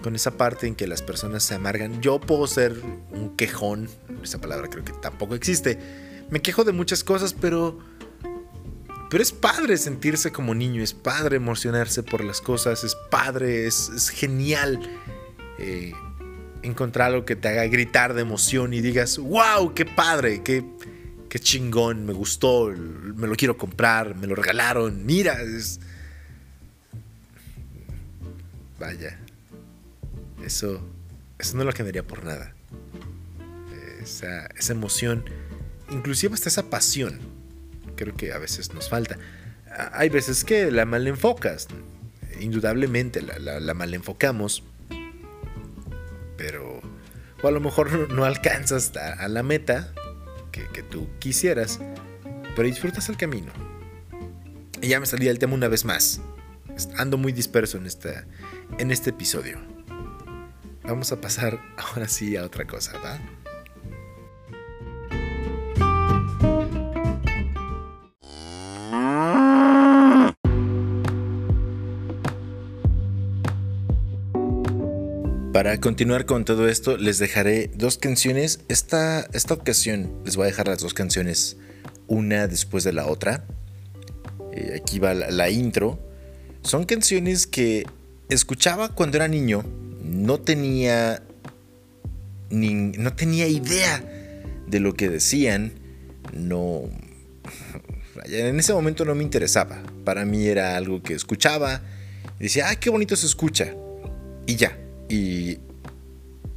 con 0.02 0.14
esa 0.14 0.32
parte 0.32 0.68
en 0.68 0.76
que 0.76 0.88
las 0.88 1.02
personas 1.02 1.42
se 1.44 1.56
amargan. 1.56 2.02
Yo 2.02 2.20
puedo 2.20 2.48
ser 2.48 2.76
un 3.12 3.38
quejón, 3.38 3.90
esa 4.22 4.42
palabra 4.42 4.68
creo 4.70 4.84
que 4.84 4.92
tampoco 4.92 5.36
existe. 5.36 5.80
Me 6.30 6.42
quejo 6.42 6.66
de 6.66 6.74
muchas 6.74 7.06
cosas, 7.06 7.34
pero 7.34 7.80
pero 9.10 9.24
es 9.24 9.32
padre 9.32 9.78
sentirse 9.78 10.34
como 10.34 10.54
niño, 10.54 10.84
es 10.84 10.94
padre 10.94 11.38
emocionarse 11.38 12.04
por 12.04 12.22
las 12.22 12.42
cosas, 12.42 12.84
es 12.84 12.96
padre, 13.10 13.68
es, 13.68 14.10
genial 14.10 14.82
eh, 15.60 15.94
encontrar 16.62 17.12
algo 17.12 17.26
que 17.26 17.38
te 17.38 17.48
haga 17.48 17.66
gritar 17.68 18.14
de 18.16 18.22
emoción 18.22 18.74
y 18.74 18.82
digas, 18.82 19.18
wow, 19.18 19.74
qué 19.74 19.86
padre, 19.86 20.44
qué, 20.44 20.64
qué 21.30 21.40
chingón, 21.40 22.06
me 22.06 22.14
gustó, 22.14 22.68
me 22.68 23.28
lo 23.28 23.36
quiero 23.36 23.58
comprar, 23.58 24.16
me 24.16 24.28
lo 24.28 24.36
regalaron, 24.36 25.06
mira. 25.06 25.38
Vaya, 28.80 29.20
eso, 30.44 30.82
eso 31.38 31.58
no 31.58 31.64
lo 31.64 31.72
cambiaría 31.72 32.06
por 32.06 32.24
nada. 32.26 32.54
Esa, 34.02 34.48
esa 34.48 34.74
emoción, 34.74 35.24
inclusive 35.92 36.34
hasta 36.34 36.50
esa 36.50 36.70
pasión, 36.70 37.20
creo 37.96 38.16
que 38.16 38.34
a 38.34 38.40
veces 38.40 38.74
nos 38.74 38.90
falta. 38.90 39.18
Hay 39.94 40.10
veces 40.10 40.44
que 40.44 40.72
la 40.72 40.86
mal 40.86 41.08
enfocas, 41.08 41.68
indudablemente 42.40 43.22
la, 43.22 43.60
la, 43.60 43.74
mal 43.76 43.94
enfocamos, 43.94 44.64
pero 46.38 46.82
o 47.44 47.48
a 47.48 47.52
lo 47.52 47.60
mejor 47.60 48.10
no, 48.12 48.26
alcanzas 48.26 48.96
a 48.96 49.28
la 49.28 49.44
meta 49.44 49.94
que, 50.74 50.84
tú 50.84 51.08
quisieras, 51.20 51.80
pero 52.56 52.68
disfrutas 52.68 53.10
el 53.10 53.18
camino. 53.18 53.52
ya 54.82 55.00
me 55.00 55.06
salí 55.06 55.26
del 55.26 55.40
tema 55.40 55.54
una 55.54 55.68
vez 55.68 55.86
más. 55.86 56.22
Ando 56.98 57.18
muy 57.18 57.34
disperso 57.34 57.78
en, 57.78 57.88
en 58.78 58.92
este 58.92 59.10
episodio. 59.10 59.60
Vamos 60.84 61.12
a 61.12 61.22
pasar 61.22 61.60
ahora 61.78 62.08
sí 62.08 62.36
a 62.36 62.44
otra 62.44 62.66
cosa, 62.66 62.98
¿va? 63.00 63.20
Para 75.60 75.78
continuar 75.82 76.26
con 76.26 76.46
todo 76.46 76.70
esto, 76.70 76.96
les 76.96 77.20
dejaré 77.20 77.70
dos 77.76 77.98
canciones. 77.98 78.62
Esta, 78.70 79.28
esta 79.34 79.56
ocasión 79.56 80.10
les 80.24 80.38
voy 80.38 80.46
a 80.46 80.48
dejar 80.48 80.70
las 80.70 80.80
dos 80.80 80.94
canciones, 80.94 81.58
una 82.08 82.48
después 82.48 82.86
de 82.86 82.94
la 82.94 83.08
otra. 83.08 83.44
Eh, 84.54 84.80
aquí 84.82 85.00
va 85.00 85.14
la, 85.14 85.50
intro. 85.50 86.00
Son 86.62 86.86
canciones 86.86 87.46
que 87.46 87.86
escuchaba 88.30 88.96
cuando 88.96 89.18
era 89.18 89.28
niño. 89.28 89.66
No 90.02 90.40
tenía. 90.40 91.24
no 92.50 93.14
tenía 93.18 93.50
idea 93.50 94.02
de 94.66 94.80
lo 94.80 94.94
que 94.94 95.10
decían. 95.10 95.74
No. 96.32 96.84
En 98.24 98.58
ese 98.58 98.72
momento 98.72 99.04
no 99.04 99.14
me 99.14 99.24
interesaba. 99.24 99.84
Para 100.06 100.24
mí 100.24 100.48
era 100.48 100.78
algo 100.78 101.04
que 101.04 101.16
escuchaba. 101.16 101.82
Decía, 102.40 102.70
ah, 102.70 102.78
qué 102.78 102.90
bonito 102.90 103.18
se 103.18 103.26
escucha. 103.26 103.76
Y 104.48 104.56
ya 104.56 104.78
y 105.10 105.58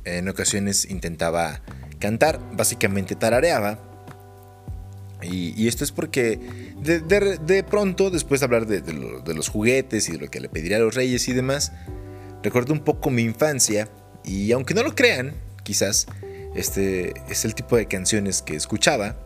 en 0.04 0.28
ocasiones 0.28 0.88
intentaba 0.88 1.62
cantar, 1.98 2.40
básicamente 2.52 3.16
tarareaba. 3.16 3.78
Y, 5.22 5.68
esto 5.68 5.84
es 5.84 5.92
porque 5.92 6.38
de, 6.80 7.64
pronto, 7.68 8.10
después 8.10 8.40
de 8.40 8.44
hablar 8.44 8.66
de, 8.66 9.34
los 9.34 9.48
juguetes 9.48 10.08
y 10.08 10.12
de 10.12 10.18
lo 10.18 10.28
que 10.28 10.40
le 10.40 10.48
pediría 10.48 10.78
a 10.78 10.80
los 10.80 10.96
reyes 10.96 11.28
y 11.28 11.32
demás, 11.32 11.72
recuerdo 12.42 12.72
un 12.72 12.80
poco 12.80 13.08
mi 13.08 13.22
infancia 13.22 13.88
y 14.24 14.50
aunque 14.50 14.74
no 14.74 14.82
lo 14.82 14.96
crean, 14.96 15.34
quizás, 15.62 16.06
este 16.56 17.14
es 17.28 17.44
el 17.44 17.54
tipo 17.54 17.76
de 17.76 17.86
canciones 17.86 18.42
que 18.42 18.56
escuchaba. 18.56 19.16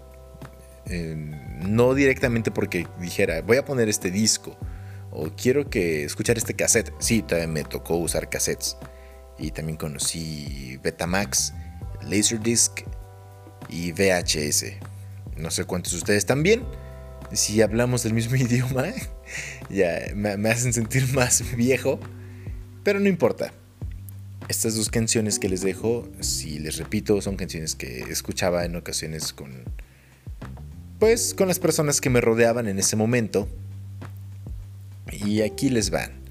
no 0.87 1.95
directamente 1.95 2.51
porque 2.51 2.87
dijera, 3.01 3.41
voy 3.41 3.57
a 3.57 3.65
poner 3.65 3.89
este 3.89 4.11
disco 4.11 4.57
o 5.11 5.31
quiero 5.31 5.71
que 5.71 6.05
escuchar 6.05 6.37
este 6.37 6.53
cassette. 6.53 6.93
Sí, 6.99 7.23
todavía 7.23 7.49
me 7.49 7.65
tocó 7.65 7.97
usar 7.97 8.29
cassettes 8.29 8.77
y 9.39 9.51
también 9.51 9.77
conocí 9.77 10.79
Betamax, 10.83 11.53
Laserdisc 12.03 12.83
y 13.69 13.93
VHS. 13.93 14.65
No 15.37 15.51
sé 15.51 15.65
cuántos 15.65 15.93
de 15.93 15.99
ustedes 15.99 16.27
también. 16.27 16.65
Si 17.33 17.61
hablamos 17.61 18.03
del 18.03 18.15
mismo 18.15 18.37
idioma, 18.37 18.87
ya 19.69 20.01
me, 20.15 20.49
hacen 20.49 20.73
sentir 20.73 21.07
más 21.13 21.43
viejo, 21.57 22.01
pero 22.83 23.01
no 23.01 23.09
importa. 23.09 23.53
Estas 24.49 24.77
dos 24.77 24.91
canciones 24.91 25.41
que 25.41 25.49
les 25.49 25.63
dejo, 25.63 26.09
si 26.21 26.61
les 26.61 26.77
repito, 26.77 27.21
son 27.21 27.37
canciones 27.37 27.75
que 27.75 28.03
escuchaba 28.03 28.65
en 28.65 28.77
ocasiones 28.77 29.33
con 29.33 29.65
pues 31.01 31.35
con 31.35 31.49
las 31.49 31.59
personas 31.59 32.01
que 32.01 32.11
me 32.11 32.21
rodeaban 32.21 32.69
en 32.69 32.79
ese 32.79 32.97
momento. 32.97 33.49
Y 35.13 35.43
aquí 35.43 35.69
les 35.69 35.91
van. 35.91 36.26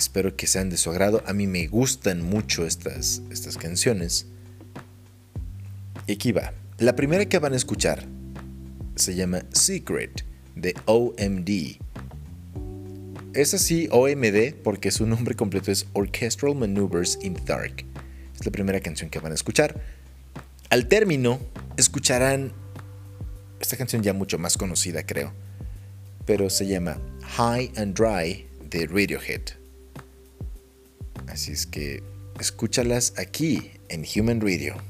Espero 0.00 0.34
que 0.34 0.46
sean 0.46 0.70
de 0.70 0.78
su 0.78 0.88
agrado. 0.88 1.22
A 1.26 1.34
mí 1.34 1.46
me 1.46 1.66
gustan 1.66 2.22
mucho 2.22 2.64
estas, 2.64 3.20
estas 3.30 3.58
canciones. 3.58 4.28
Y 6.06 6.12
aquí 6.12 6.32
va. 6.32 6.54
La 6.78 6.96
primera 6.96 7.26
que 7.26 7.38
van 7.38 7.52
a 7.52 7.56
escuchar 7.56 8.06
se 8.94 9.14
llama 9.14 9.42
Secret 9.50 10.24
de 10.56 10.74
OMD. 10.86 11.76
Es 13.34 13.52
así 13.52 13.90
OMD 13.92 14.54
porque 14.64 14.90
su 14.90 15.04
nombre 15.04 15.34
completo 15.34 15.70
es 15.70 15.86
Orchestral 15.92 16.54
Maneuvers 16.54 17.18
in 17.20 17.34
the 17.34 17.42
Dark. 17.44 17.84
Es 18.34 18.46
la 18.46 18.52
primera 18.52 18.80
canción 18.80 19.10
que 19.10 19.18
van 19.18 19.32
a 19.32 19.34
escuchar. 19.34 19.82
Al 20.70 20.88
término, 20.88 21.40
escucharán 21.76 22.52
esta 23.60 23.76
canción 23.76 24.02
ya 24.02 24.14
mucho 24.14 24.38
más 24.38 24.56
conocida, 24.56 25.04
creo. 25.04 25.34
Pero 26.24 26.48
se 26.48 26.66
llama 26.66 26.96
High 27.36 27.72
and 27.76 27.94
Dry 27.94 28.46
de 28.70 28.86
Radiohead. 28.86 29.59
Así 31.30 31.52
es 31.52 31.66
que 31.66 32.02
escúchalas 32.40 33.14
aquí 33.16 33.70
en 33.88 34.04
Human 34.04 34.40
Radio. 34.40 34.89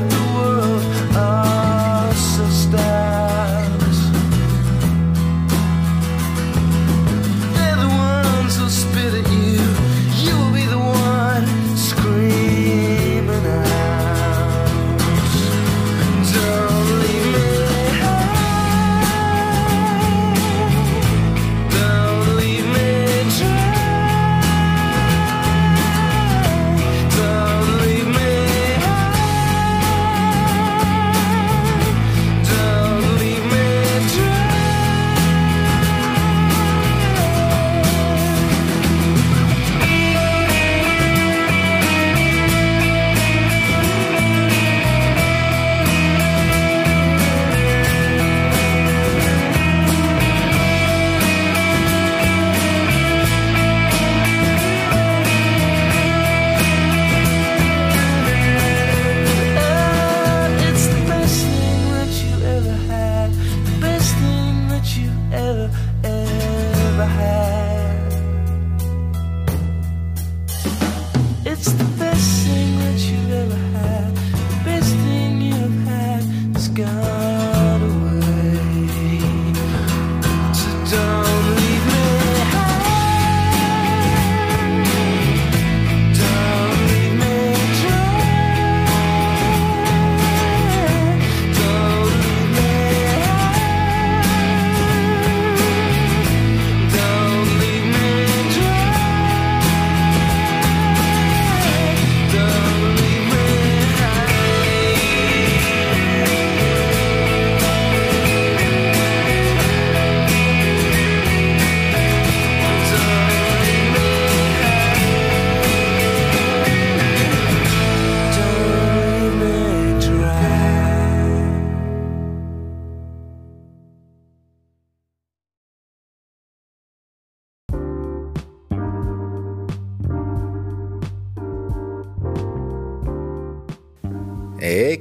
the 0.00 0.16
world. 0.34 0.75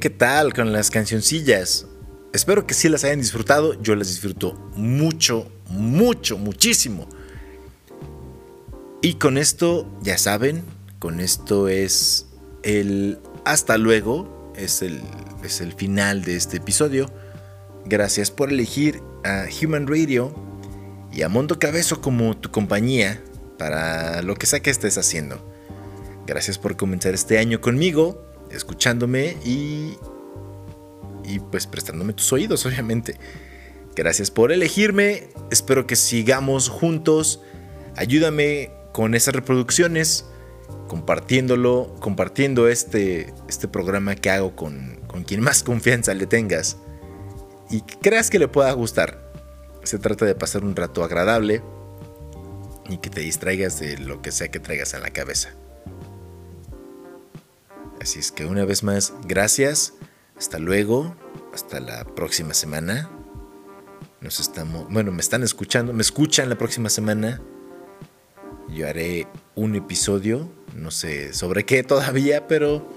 ¿Qué 0.05 0.11
tal 0.11 0.53
con 0.53 0.71
las 0.71 0.91
cancioncillas? 0.91 1.87
Espero 2.31 2.67
que 2.67 2.75
sí 2.75 2.89
las 2.89 3.03
hayan 3.03 3.21
disfrutado. 3.21 3.73
Yo 3.81 3.95
las 3.95 4.09
disfruto 4.09 4.53
mucho, 4.75 5.51
mucho, 5.67 6.37
muchísimo. 6.37 7.09
Y 9.01 9.15
con 9.15 9.39
esto, 9.39 9.89
ya 10.03 10.19
saben, 10.19 10.63
con 10.99 11.19
esto 11.19 11.69
es 11.69 12.27
el 12.61 13.17
hasta 13.45 13.79
luego. 13.79 14.53
Es 14.55 14.83
el, 14.83 15.01
es 15.43 15.59
el 15.59 15.73
final 15.73 16.23
de 16.23 16.35
este 16.35 16.57
episodio. 16.57 17.11
Gracias 17.85 18.29
por 18.29 18.51
elegir 18.51 19.01
a 19.23 19.45
Human 19.59 19.87
Radio 19.87 20.35
y 21.11 21.23
a 21.23 21.29
Mondo 21.29 21.57
Cabezo 21.57 21.99
como 21.99 22.37
tu 22.37 22.51
compañía 22.51 23.23
para 23.57 24.21
lo 24.21 24.35
que 24.35 24.45
sea 24.45 24.59
que 24.59 24.69
estés 24.69 24.99
haciendo. 24.99 25.43
Gracias 26.27 26.59
por 26.59 26.77
comenzar 26.77 27.15
este 27.15 27.39
año 27.39 27.59
conmigo, 27.59 28.34
escuchándome 28.51 29.37
y, 29.45 29.97
y 31.23 31.39
pues 31.51 31.67
prestándome 31.67 32.13
tus 32.13 32.31
oídos, 32.33 32.65
obviamente. 32.65 33.17
Gracias 33.95 34.29
por 34.29 34.51
elegirme, 34.51 35.29
espero 35.51 35.87
que 35.87 35.95
sigamos 35.95 36.69
juntos. 36.69 37.41
Ayúdame 37.95 38.71
con 38.91 39.15
esas 39.15 39.35
reproducciones, 39.35 40.25
compartiéndolo, 40.87 41.95
compartiendo 41.99 42.67
este, 42.67 43.33
este 43.47 43.67
programa 43.67 44.15
que 44.15 44.29
hago 44.29 44.55
con, 44.55 44.99
con 45.07 45.23
quien 45.23 45.41
más 45.41 45.63
confianza 45.63 46.13
le 46.13 46.27
tengas 46.27 46.77
y 47.69 47.81
creas 47.81 48.29
que 48.29 48.39
le 48.39 48.47
pueda 48.47 48.71
gustar. 48.73 49.31
Se 49.83 49.99
trata 49.99 50.25
de 50.25 50.35
pasar 50.35 50.63
un 50.63 50.75
rato 50.75 51.03
agradable 51.03 51.61
y 52.89 52.97
que 52.97 53.09
te 53.09 53.21
distraigas 53.21 53.79
de 53.79 53.97
lo 53.97 54.21
que 54.21 54.31
sea 54.31 54.49
que 54.49 54.59
traigas 54.59 54.93
en 54.93 55.01
la 55.01 55.11
cabeza. 55.11 55.53
Así 58.05 58.19
es 58.19 58.31
que 58.31 58.45
una 58.45 58.65
vez 58.65 58.83
más, 58.83 59.13
gracias, 59.23 59.93
hasta 60.37 60.59
luego, 60.59 61.15
hasta 61.55 61.79
la 61.79 62.05
próxima 62.05 62.53
semana. 62.53 63.09
Nos 64.21 64.39
estamos, 64.39 64.87
bueno, 64.91 65.11
me 65.11 65.21
están 65.21 65.41
escuchando, 65.41 65.91
me 65.91 66.03
escuchan 66.03 66.47
la 66.47 66.55
próxima 66.55 66.89
semana. 66.89 67.41
Yo 68.69 68.87
haré 68.87 69.25
un 69.55 69.73
episodio, 69.73 70.47
no 70.75 70.91
sé 70.91 71.33
sobre 71.33 71.65
qué 71.65 71.81
todavía, 71.81 72.47
pero 72.47 72.87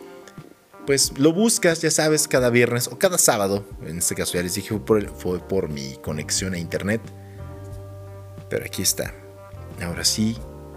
pues 0.87 1.19
lo 1.19 1.33
buscas, 1.33 1.81
ya 1.81 1.91
sabes, 1.91 2.29
cada 2.29 2.51
viernes 2.51 2.87
o 2.89 2.99
cada 2.99 3.17
sábado. 3.17 3.67
En 3.87 3.97
este 3.97 4.15
caso 4.15 4.35
ya 4.35 4.43
les 4.43 4.57
dije 4.57 4.69
fue 4.69 4.85
por, 4.85 5.09
fue 5.17 5.39
por 5.39 5.71
mi 5.71 5.97
conexión 6.03 6.53
a 6.53 6.59
internet. 6.59 7.01
Pero 8.51 8.67
aquí 8.67 8.83
está. 8.83 9.15
Ahora 9.83 10.05
sí, 10.05 10.37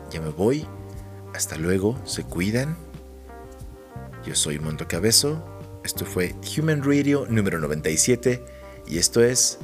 ya 0.10 0.22
me 0.22 0.30
voy. 0.30 0.66
Hasta 1.34 1.58
luego, 1.58 2.00
se 2.06 2.24
cuidan. 2.24 2.91
Yo 4.26 4.36
soy 4.36 4.60
Monto 4.60 4.88
Cabezo. 4.88 5.44
Esto 5.84 6.06
fue 6.06 6.36
Human 6.58 6.84
Radio 6.84 7.26
número 7.28 7.60
97 7.60 8.44
y 8.88 9.00
esto 9.00 9.24
es 9.24 9.58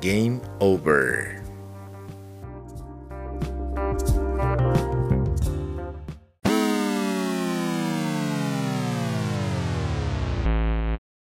Game 0.00 0.40
Over. 0.58 1.41